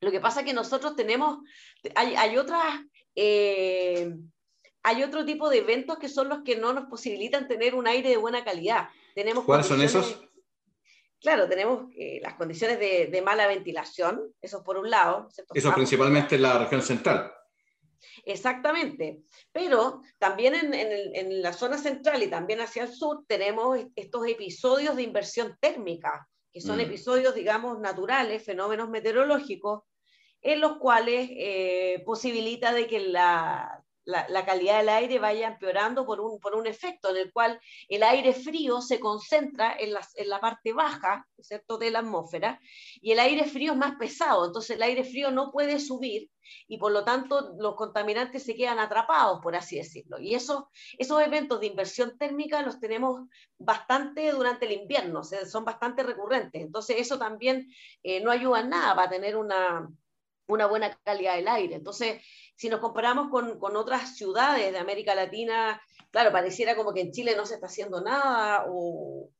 Lo 0.00 0.10
que 0.10 0.18
pasa 0.18 0.40
es 0.40 0.46
que 0.46 0.54
nosotros 0.54 0.96
tenemos, 0.96 1.38
hay, 1.94 2.16
hay 2.16 2.36
otras, 2.36 2.62
eh, 3.14 4.12
hay 4.82 5.02
otro 5.04 5.24
tipo 5.24 5.48
de 5.48 5.58
eventos 5.58 5.98
que 5.98 6.08
son 6.08 6.28
los 6.28 6.42
que 6.42 6.56
no 6.56 6.72
nos 6.72 6.86
posibilitan 6.86 7.46
tener 7.46 7.76
un 7.76 7.86
aire 7.86 8.08
de 8.08 8.16
buena 8.16 8.44
calidad. 8.44 8.88
Tenemos 9.14 9.44
¿Cuáles 9.44 9.66
son 9.66 9.82
esos? 9.82 10.20
Claro, 11.26 11.48
tenemos 11.48 11.92
las 12.22 12.34
condiciones 12.34 12.78
de, 12.78 13.08
de, 13.08 13.20
mala 13.20 13.48
ventilación, 13.48 14.32
eso 14.40 14.62
por 14.62 14.78
un 14.78 14.88
lado. 14.88 15.28
Eso 15.52 15.74
principalmente 15.74 16.36
en 16.36 16.42
la 16.42 16.56
región 16.56 16.82
central. 16.82 17.32
Exactamente, 18.24 19.22
pero 19.50 20.02
también 20.18 20.54
en, 20.72 21.42
la 21.42 21.52
zona 21.52 21.78
central 21.78 22.22
y 22.22 22.28
también 22.28 22.60
hacia 22.60 22.84
el 22.84 22.92
sur 22.92 23.24
tenemos 23.26 23.76
estos 23.96 24.24
episodios 24.28 24.94
de 24.94 25.02
inversión 25.02 25.56
térmica, 25.60 26.28
que 26.52 26.60
son 26.60 26.76
mm. 26.76 26.82
episodios, 26.82 27.34
digamos, 27.34 27.80
naturales, 27.80 28.44
fenómenos 28.44 28.88
meteorológicos, 28.88 29.82
en 30.42 30.60
los 30.60 30.78
cuales 30.78 31.28
eh, 31.32 32.04
posibilita 32.06 32.72
de 32.72 32.86
que 32.86 33.00
la, 33.00 33.84
la, 34.06 34.44
calidad 34.46 34.78
del 34.78 34.88
aire 34.88 35.18
vaya 35.18 35.48
empeorando 35.48 36.06
por 36.06 36.20
un, 36.20 36.38
por 36.38 36.54
un 36.54 36.66
efecto 36.66 37.10
en 37.10 37.16
el 37.16 37.32
cual 37.32 37.60
el 37.88 38.02
aire 38.02 38.32
frío 38.32 38.80
se 38.80 39.00
concentra 39.00 39.76
en 39.78 39.92
la, 39.92 40.06
en 40.14 40.28
la 40.28 40.40
parte 40.40 40.72
baja 40.72 41.26
¿cierto? 41.40 41.76
de 41.76 41.90
la 41.90 41.98
atmósfera 41.98 42.60
y 43.00 43.12
el 43.12 43.18
aire 43.18 43.44
frío 43.44 43.72
es 43.72 43.78
más 43.78 43.96
pesado, 43.96 44.46
entonces 44.46 44.76
el 44.76 44.82
aire 44.82 45.04
frío 45.04 45.30
no 45.30 45.50
puede 45.50 45.80
subir 45.80 46.30
y 46.68 46.78
por 46.78 46.92
lo 46.92 47.04
tanto 47.04 47.54
los 47.58 47.74
contaminantes 47.74 48.44
se 48.44 48.54
quedan 48.54 48.78
atrapados, 48.78 49.40
por 49.42 49.56
así 49.56 49.78
decirlo. 49.78 50.20
Y 50.20 50.36
eso, 50.36 50.70
esos 50.96 51.20
eventos 51.20 51.58
de 51.58 51.66
inversión 51.66 52.16
térmica 52.16 52.62
los 52.62 52.78
tenemos 52.78 53.28
bastante 53.58 54.30
durante 54.30 54.66
el 54.66 54.72
invierno, 54.72 55.22
son 55.24 55.64
bastante 55.64 56.04
recurrentes, 56.04 56.62
entonces 56.62 56.96
eso 57.00 57.18
también 57.18 57.68
eh, 58.04 58.20
no 58.20 58.30
ayuda 58.30 58.60
en 58.60 58.70
nada 58.70 58.94
para 58.94 59.10
tener 59.10 59.36
una, 59.36 59.88
una 60.46 60.66
buena 60.66 60.96
calidad 61.02 61.36
del 61.36 61.48
aire. 61.48 61.74
Entonces, 61.74 62.22
si 62.56 62.68
nos 62.68 62.80
comparamos 62.80 63.28
con, 63.28 63.58
con, 63.58 63.76
otras 63.76 64.16
ciudades 64.16 64.72
de 64.72 64.78
América 64.78 65.14
Latina, 65.14 65.80
claro, 66.10 66.32
pareciera 66.32 66.74
como 66.74 66.92
que 66.92 67.02
en 67.02 67.12
Chile 67.12 67.34
no 67.36 67.46
se 67.46 67.54
está 67.54 67.66
haciendo 67.66 68.00
nada 68.00 68.64
o, 68.68 69.30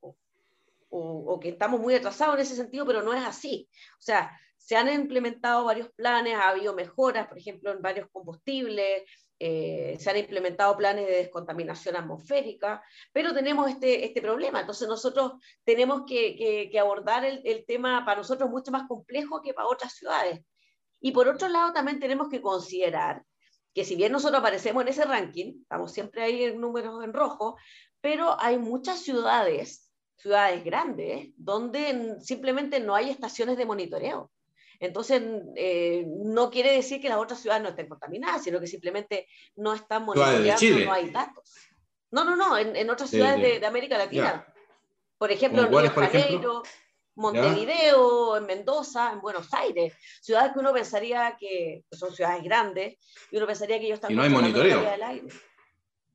o, 0.90 1.40
que 1.40 1.50
estamos 1.50 1.80
muy 1.80 1.94
atrasados 1.94 2.36
en 2.36 2.42
ese 2.42 2.56
sentido, 2.56 2.86
pero 2.86 3.02
no 3.02 3.12
es 3.12 3.24
así. 3.24 3.68
O 3.98 4.02
sea, 4.02 4.38
se 4.56 4.76
han 4.76 4.92
implementado 4.92 5.64
varios 5.64 5.88
planes, 5.90 6.34
ha 6.34 6.48
habido 6.48 6.74
mejoras, 6.74 7.28
por 7.28 7.38
ejemplo, 7.38 7.70
en 7.72 7.82
varios 7.82 8.08
combustibles, 8.10 9.02
eh, 9.38 9.96
se 10.00 10.10
han 10.10 10.16
implementado 10.16 10.76
planes 10.76 11.06
de 11.06 11.16
descontaminación 11.16 11.94
atmosférica, 11.96 12.82
pero 13.12 13.34
tenemos 13.34 13.68
este, 13.68 14.04
este 14.04 14.22
problema. 14.22 14.60
Entonces 14.60 14.88
nosotros 14.88 15.32
tenemos 15.64 16.02
que, 16.06 16.36
que, 16.36 16.70
que 16.70 16.78
abordar 16.78 17.24
el, 17.24 17.42
el, 17.44 17.66
tema 17.66 18.04
para 18.04 18.18
nosotros 18.18 18.48
mucho 18.48 18.70
más 18.70 18.88
complejo 18.88 19.42
que 19.42 19.52
para 19.52 19.68
otras 19.68 19.92
ciudades. 19.92 20.40
Y 21.06 21.12
por 21.12 21.28
otro 21.28 21.46
lado, 21.46 21.72
también 21.72 22.00
tenemos 22.00 22.28
que 22.28 22.42
considerar 22.42 23.22
que 23.72 23.84
si 23.84 23.94
bien 23.94 24.10
nosotros 24.10 24.40
aparecemos 24.40 24.82
en 24.82 24.88
ese 24.88 25.04
ranking, 25.04 25.60
estamos 25.62 25.92
siempre 25.92 26.24
ahí 26.24 26.42
en 26.42 26.60
números 26.60 27.04
en 27.04 27.12
rojo, 27.12 27.56
pero 28.00 28.34
hay 28.40 28.58
muchas 28.58 29.04
ciudades, 29.04 29.88
ciudades 30.16 30.64
grandes, 30.64 31.28
donde 31.36 32.16
simplemente 32.22 32.80
no 32.80 32.96
hay 32.96 33.08
estaciones 33.08 33.56
de 33.56 33.66
monitoreo. 33.66 34.32
Entonces, 34.80 35.22
eh, 35.54 36.04
no 36.08 36.50
quiere 36.50 36.72
decir 36.72 37.00
que 37.00 37.08
las 37.08 37.18
otras 37.18 37.38
ciudades 37.38 37.62
no 37.62 37.68
estén 37.68 37.88
contaminadas, 37.88 38.42
sino 38.42 38.58
que 38.58 38.66
simplemente 38.66 39.28
no 39.54 39.74
están 39.74 40.06
monitoreando, 40.06 40.86
no 40.86 40.92
hay 40.92 41.10
datos. 41.10 41.54
No, 42.10 42.24
no, 42.24 42.34
no, 42.34 42.58
en, 42.58 42.90
otras 42.90 43.10
ciudades 43.10 43.60
de, 43.60 43.64
América 43.64 43.96
Latina. 43.96 44.44
Por 45.18 45.30
ejemplo, 45.30 45.62
en 45.62 45.68
Río 45.68 45.82
de 45.82 45.88
Janeiro, 45.90 46.62
Montevideo, 47.16 48.36
en 48.36 48.46
Mendoza, 48.46 49.12
en 49.12 49.20
Buenos 49.20 49.52
Aires, 49.52 49.94
ciudades 50.20 50.52
que 50.52 50.58
uno 50.58 50.72
pensaría 50.72 51.36
que 51.38 51.82
son 51.90 52.14
ciudades 52.14 52.42
grandes 52.42 52.98
y 53.30 53.36
uno 53.36 53.46
pensaría 53.46 53.78
que 53.78 53.86
ellos 53.86 53.96
están 53.96 54.12
y 54.12 54.14
no 54.14 54.22
hay 54.22 54.30
monitoreo. 54.30 54.82
del 54.82 55.02
aire. 55.02 55.28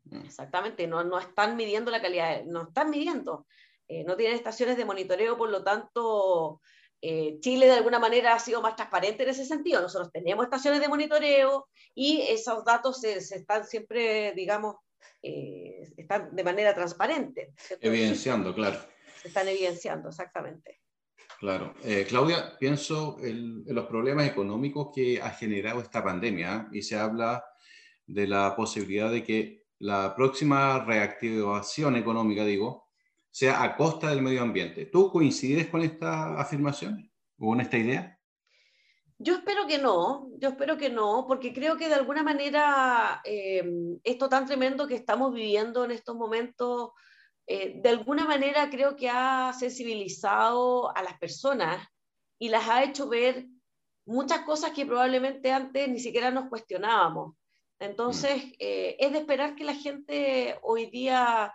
Mm. 0.06 0.26
Exactamente, 0.26 0.88
no, 0.88 1.04
no 1.04 1.20
están 1.20 1.56
midiendo 1.56 1.92
la 1.92 2.02
calidad, 2.02 2.44
no 2.46 2.64
están 2.64 2.90
midiendo, 2.90 3.46
eh, 3.88 4.04
no 4.04 4.16
tienen 4.16 4.38
estaciones 4.38 4.78
de 4.78 4.86
monitoreo, 4.86 5.38
por 5.38 5.50
lo 5.50 5.64
tanto, 5.64 6.62
eh, 7.02 7.40
Chile 7.40 7.66
de 7.66 7.74
alguna 7.74 7.98
manera 7.98 8.36
ha 8.36 8.40
sido 8.40 8.62
más 8.62 8.76
transparente 8.76 9.24
en 9.24 9.30
ese 9.30 9.46
sentido. 9.46 9.82
Nosotros 9.82 10.12
tenemos 10.12 10.46
estaciones 10.46 10.82
de 10.82 10.88
monitoreo 10.88 11.68
y 11.96 12.22
esos 12.22 12.64
datos 12.64 13.02
se, 13.02 13.18
están 13.18 13.66
siempre, 13.66 14.34
digamos, 14.34 14.76
eh, 15.24 15.82
están 15.98 16.36
de 16.36 16.44
manera 16.44 16.76
transparente. 16.76 17.54
Evidenciando, 17.80 18.54
claro. 18.54 18.80
Se 19.20 19.30
están 19.30 19.48
evidenciando, 19.48 20.10
exactamente. 20.10 20.80
Claro. 21.41 21.73
Eh, 21.84 22.06
Claudia, 22.08 22.56
pienso 22.60 23.17
en, 23.19 23.63
los 23.65 23.88
problemas 23.88 24.27
económicos 24.27 24.89
que 24.93 25.19
ha 25.19 25.32
generado 25.32 25.82
esta 25.82 26.04
pandemia 26.04 26.69
y 26.71 26.84
se 26.84 26.95
habla 26.95 27.43
de 28.06 28.27
la 28.27 28.56
posibilidad 28.56 29.10
de 29.10 29.23
que 29.23 29.65
la 29.80 30.13
próxima 30.15 30.86
reactivación 30.86 31.95
económica, 31.95 32.45
digo, 32.45 32.89
sea 33.32 33.63
a 33.63 33.75
costa 33.75 34.12
del 34.12 34.21
medio 34.21 34.43
ambiente. 34.43 34.86
¿Tú 34.86 35.10
coincides 35.12 35.65
con 35.65 35.82
esta 35.82 36.39
afirmación 36.39 37.12
o 37.39 37.47
con 37.47 37.60
esta 37.60 37.80
idea? 37.80 38.19
Yo 39.17 39.34
espero 39.34 39.65
que 39.65 39.80
no, 39.80 40.30
yo 40.38 40.49
espero 40.49 40.77
que 40.77 40.91
no, 40.91 41.25
porque 41.27 41.54
creo 41.54 41.75
que 41.75 41.88
de 41.88 41.95
alguna 41.95 42.21
manera 42.21 43.19
eh, 43.25 43.63
esto 44.04 44.30
tan 44.30 44.45
tremendo 44.45 44.88
que 44.88 44.93
estamos 44.93 45.34
viviendo 45.34 45.86
en 45.86 45.89
estos 45.89 46.15
momentos 46.15 46.91
eh, 47.47 47.82
de 47.82 47.89
alguna 47.89 48.25
manera 48.25 48.69
creo 48.69 48.95
que 48.95 49.10
ha 49.10 49.54
sensibilizado 49.54 50.95
a 50.95 51.04
las 51.04 51.17
personas 51.17 51.86
y 52.39 52.49
las 52.49 52.67
ha 52.69 52.84
hecho 52.84 53.10
ver 53.10 53.47
muchas 54.06 54.41
cosas 54.41 54.71
que 54.71 54.86
probablemente 54.86 55.51
antes 55.51 55.88
ni 55.89 55.99
siquiera 55.99 56.32
nos 56.32 56.49
cuestionábamos. 56.49 57.36
Entonces, 57.80 58.45
mm. 58.45 58.51
eh, 58.60 58.95
es 58.99 59.12
de 59.12 59.19
esperar 59.19 59.56
que 59.56 59.63
la 59.63 59.73
gente 59.73 60.58
hoy 60.62 60.88
día, 60.88 61.54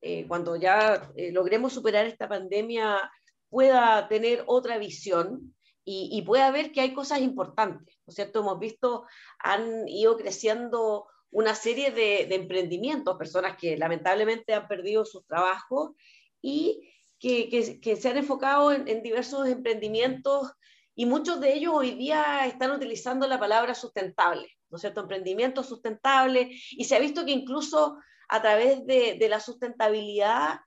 eh, 0.00 0.26
cuando 0.26 0.56
ya 0.56 1.10
logremos 1.32 1.72
superar 1.72 2.06
esta 2.06 2.28
pandemia, 2.28 3.10
pueda 3.50 4.08
tener 4.08 4.44
otra 4.46 4.78
visión 4.78 5.54
y, 5.84 6.10
y, 6.12 6.22
pueda 6.22 6.50
ver 6.50 6.70
que 6.70 6.82
hay 6.82 6.92
cosas 6.92 7.20
importantes, 7.20 7.96
¿no 8.06 8.10
es 8.10 8.14
cierto? 8.14 8.40
Hemos 8.40 8.58
visto, 8.58 9.06
han 9.38 9.88
ido 9.88 10.18
creciendo 10.18 11.06
una 11.30 11.54
serie 11.54 11.90
de, 11.90 12.34
emprendimientos, 12.34 13.16
personas 13.16 13.56
que 13.56 13.76
lamentablemente 13.76 14.54
han 14.54 14.68
perdido 14.68 15.04
sus 15.04 15.26
trabajos 15.26 15.92
y 16.40 16.90
que, 17.18 17.96
se 18.00 18.08
han 18.08 18.16
enfocado 18.16 18.72
en, 18.72 19.02
diversos 19.02 19.48
emprendimientos 19.48 20.52
y 20.94 21.06
muchos 21.06 21.40
de 21.40 21.54
ellos 21.54 21.74
hoy 21.74 21.92
día 21.92 22.46
están 22.46 22.72
utilizando 22.72 23.26
la 23.26 23.38
palabra 23.38 23.74
sustentable, 23.74 24.48
¿no 24.68 24.76
es 24.76 24.80
cierto? 24.80 25.02
Emprendimiento 25.02 25.62
sustentable. 25.62 26.50
Y 26.72 26.84
se 26.84 26.96
ha 26.96 26.98
visto 26.98 27.24
que 27.24 27.30
incluso 27.30 27.98
a 28.28 28.42
través 28.42 28.84
de, 28.84 29.16
la 29.28 29.38
sustentabilidad 29.38 30.60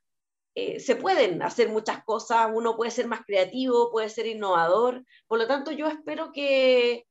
eh, 0.55 0.79
se 0.79 0.95
pueden 0.95 1.41
hacer 1.41 1.69
muchas 1.69 2.03
cosas, 2.03 2.49
uno 2.53 2.75
puede 2.75 2.91
ser 2.91 3.07
más 3.07 3.21
creativo, 3.25 3.91
puede 3.91 4.09
ser 4.09 4.27
innovador, 4.27 5.03
por 5.27 5.37
lo 5.37 5.47
tanto 5.47 5.71
yo 5.71 5.87
espero 5.87 6.31
que, 6.31 7.05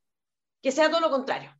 que 0.62 0.72
sea 0.72 0.90
todo 0.90 1.00
lo 1.00 1.10
contrario, 1.10 1.54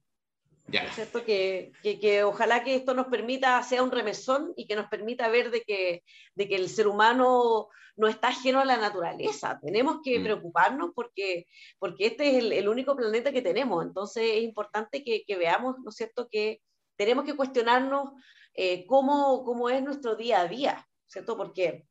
¿cierto? 0.92 1.24
Que, 1.24 1.72
que, 1.83 2.24
ojalá 2.24 2.62
que 2.64 2.74
esto 2.74 2.94
nos 2.94 3.06
permita, 3.06 3.62
sea 3.62 3.83
un 3.83 3.90
remesón 3.90 4.52
y 4.56 4.66
que 4.66 4.76
nos 4.76 4.87
permita 4.87 5.28
ver 5.28 5.50
de 5.50 5.62
que, 5.62 6.02
de 6.35 6.48
que 6.48 6.56
el 6.56 6.68
ser 6.68 6.88
humano 6.88 7.68
no 7.96 8.09
está 8.09 8.28
ajeno 8.28 8.61
a 8.61 8.64
la 8.64 8.76
naturaleza. 8.76 9.59
Tenemos 9.62 10.00
que 10.02 10.18
mm. 10.18 10.22
preocuparnos 10.22 10.90
porque, 10.94 11.46
porque 11.78 12.06
este 12.06 12.38
es 12.38 12.44
el, 12.44 12.68
único 12.68 12.96
planeta 12.96 13.33
que 13.33 13.42
tenemos. 13.42 13.85
Entonces 13.85 14.24
es 14.35 14.42
importante 14.42 15.04
que, 15.04 15.24
que, 15.24 15.37
veamos, 15.37 15.76
¿no 15.83 15.90
es 15.90 15.96
cierto?, 15.96 16.28
que 16.30 16.61
tenemos 16.96 17.24
que 17.24 17.37
cuestionarnos 17.37 18.12
eh, 18.54 18.87
cómo, 18.87 19.44
cómo, 19.44 19.70
es 19.70 19.83
nuestro 19.83 20.16
día 20.16 20.40
a 20.40 20.48
día, 20.48 20.87
¿cierto? 21.06 21.37
Porque 21.37 21.87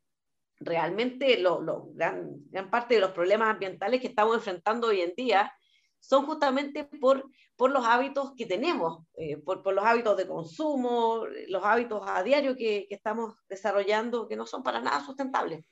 realmente 0.58 1.38
lo, 1.38 1.60
lo, 1.60 1.88
gran, 1.94 2.44
gran 2.50 2.70
parte 2.70 2.94
de 2.94 3.00
los 3.00 3.12
problemas 3.12 3.48
ambientales 3.48 4.00
que 4.00 4.08
estamos 4.08 4.36
enfrentando 4.36 4.88
hoy 4.88 5.00
en 5.00 5.14
día 5.16 5.52
son 6.00 6.26
justamente 6.26 6.84
por, 6.84 7.30
por 7.56 7.70
los 7.70 7.84
hábitos 7.84 8.32
que 8.36 8.46
tenemos, 8.46 9.04
eh, 9.14 9.36
por, 9.36 9.62
por, 9.62 9.74
los 9.74 9.84
hábitos 9.84 10.16
de 10.16 10.26
consumo, 10.26 11.24
los 11.48 11.62
hábitos 11.64 12.02
a 12.06 12.22
diario 12.22 12.56
que, 12.56 12.86
que, 12.88 12.94
estamos 12.94 13.34
desarrollando, 13.48 14.26
que 14.26 14.36
no 14.36 14.46
son 14.46 14.62
para 14.62 14.80
nada 14.80 15.04
sustentables. 15.04 15.64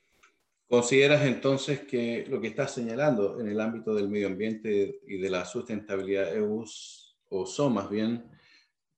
¿Consideras 0.68 1.22
entonces 1.22 1.80
que 1.86 2.26
lo 2.28 2.40
que 2.40 2.48
estás 2.48 2.72
señalando 2.72 3.40
en 3.40 3.48
el 3.48 3.58
ámbito 3.58 3.94
del 3.94 4.10
medio 4.10 4.26
ambiente 4.26 5.00
y 5.06 5.18
de 5.18 5.30
la 5.30 5.46
sustentabilidad 5.46 6.36
EUS, 6.36 7.16
o 7.30 7.46
son 7.46 7.72
más 7.72 7.88
bien 7.88 8.30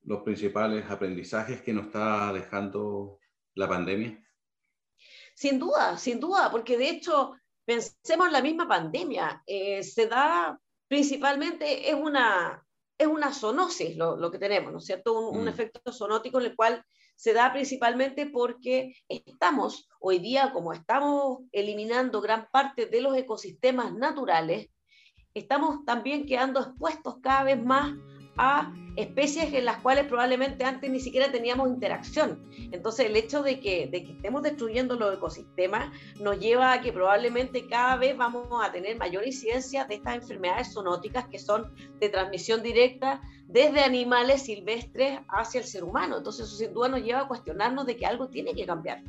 los 0.03 0.23
principales 0.23 0.91
aprendizajes 0.91 1.63
que 1.63 1.73
nos 1.73 1.87
está 1.87 2.33
dejando 2.33 3.21
la 3.55 3.69
pandemia? 3.69 4.21
Sin 5.35 5.59
duda, 5.59 5.97
sin 5.97 6.19
duda, 6.19 6.51
porque 6.51 6.77
de 6.77 6.91
hecho, 6.91 7.35
pensemos 7.65 8.27
en 8.27 8.33
la 8.33 8.43
misma 8.43 8.67
pandemia, 8.67 9.43
eh, 9.47 9.83
se 9.83 10.07
da 10.07 10.61
principalmente 10.91 11.89
es 11.89 11.95
una, 11.95 12.67
es 12.99 13.07
una 13.07 13.33
zoonosis 13.33 13.97
lo, 13.97 14.17
lo 14.17 14.29
que 14.29 14.41
tenemos, 14.41 14.73
¿no 14.73 14.79
es 14.79 14.87
cierto? 14.87 15.31
Un, 15.31 15.45
mm. 15.45 15.49
efecto 15.49 15.93
zoonótico 15.93 16.41
en 16.41 16.47
el 16.47 16.57
cual 16.57 16.85
se 17.15 17.33
da 17.33 17.53
principalmente 17.53 18.27
porque 18.27 18.97
estamos 19.09 19.89
hoy 20.01 20.19
día, 20.19 20.53
como 20.53 20.73
estamos 20.73 21.43
eliminando 21.53 22.21
gran 22.21 22.49
parte 22.51 22.87
de 22.87 23.03
los 23.03 23.17
ecosistemas 23.17 23.95
naturales, 23.95 24.69
estamos 25.33 25.85
también 25.85 26.27
quedando 26.27 26.59
expuestos 26.59 27.19
cada 27.23 27.45
vez 27.45 27.65
más 27.65 27.95
a 28.37 28.73
especies 29.01 29.53
en 29.53 29.65
las 29.65 29.79
cuales 29.79 30.07
probablemente 30.07 30.65
antes 30.65 30.91
ni 30.91 31.01
siquiera 31.01 31.33
teníamos 31.33 31.69
interacción. 31.69 32.41
Entonces 32.73 33.07
el 33.07 33.17
hecho 33.17 33.43
de 33.43 33.61
que, 33.61 33.89
de 33.91 34.05
que 34.05 34.13
estemos 34.13 34.43
destruyendo 34.43 34.97
los 34.97 35.15
ecosistemas 35.15 35.91
nos 36.21 36.39
lleva 36.39 36.73
a 36.73 36.81
que 36.81 36.93
probablemente 36.93 37.67
cada 37.67 37.97
vez 37.97 38.17
vamos 38.17 38.47
a 38.63 38.71
tener 38.73 38.97
mayor 38.99 39.27
incidencia 39.27 39.85
de 39.85 39.97
estas 39.97 40.17
enfermedades 40.17 40.73
zoonóticas 40.73 41.27
que 41.29 41.39
son 41.39 41.73
de 41.99 42.09
transmisión 42.09 42.63
directa 42.63 43.21
desde 43.47 43.81
animales 43.81 44.43
silvestres 44.43 45.19
hacia 45.29 45.61
el 45.61 45.67
ser 45.67 45.85
humano. 45.85 46.19
Entonces 46.19 46.47
eso 46.47 46.57
sin 46.57 46.73
duda 46.73 46.89
nos 46.89 47.03
lleva 47.03 47.21
a 47.21 47.29
cuestionarnos 47.29 47.87
de 47.87 47.97
que 47.97 48.07
algo 48.07 48.29
tiene 48.29 48.55
que 48.55 48.65
cambiar. 48.65 49.03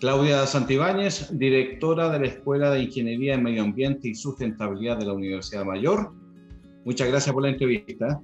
Claudia 0.00 0.46
Santibáñez, 0.46 1.28
directora 1.38 2.08
de 2.08 2.20
la 2.20 2.26
Escuela 2.26 2.70
de 2.70 2.84
Ingeniería 2.84 3.34
en 3.34 3.42
Medio 3.42 3.62
Ambiente 3.62 4.08
y 4.08 4.14
Sustentabilidad 4.14 4.96
de 4.96 5.04
la 5.04 5.12
Universidad 5.12 5.64
Mayor. 5.64 6.14
Muchas 6.86 7.08
gracias 7.08 7.34
por 7.34 7.42
la 7.42 7.50
entrevista. 7.50 8.18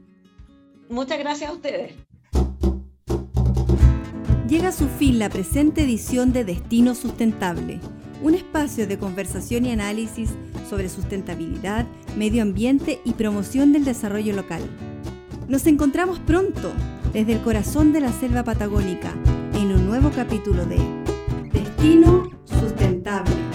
Muchas 0.88 1.18
gracias 1.18 1.50
a 1.50 1.52
ustedes. 1.54 1.94
Llega 4.48 4.68
a 4.68 4.72
su 4.72 4.86
fin 4.86 5.18
la 5.18 5.28
presente 5.28 5.82
edición 5.82 6.32
de 6.32 6.44
Destino 6.44 6.94
Sustentable, 6.94 7.80
un 8.22 8.34
espacio 8.34 8.86
de 8.86 8.96
conversación 8.96 9.66
y 9.66 9.72
análisis 9.72 10.30
sobre 10.70 10.88
sustentabilidad, 10.88 11.86
medio 12.16 12.42
ambiente 12.42 13.00
y 13.04 13.12
promoción 13.14 13.72
del 13.72 13.84
desarrollo 13.84 14.34
local. 14.34 14.62
Nos 15.48 15.66
encontramos 15.66 16.20
pronto 16.20 16.72
desde 17.12 17.34
el 17.34 17.40
corazón 17.40 17.92
de 17.92 18.00
la 18.00 18.12
selva 18.12 18.44
patagónica 18.44 19.12
en 19.54 19.72
un 19.72 19.86
nuevo 19.86 20.10
capítulo 20.10 20.64
de 20.64 20.78
Destino 21.52 22.30
Sustentable. 22.44 23.45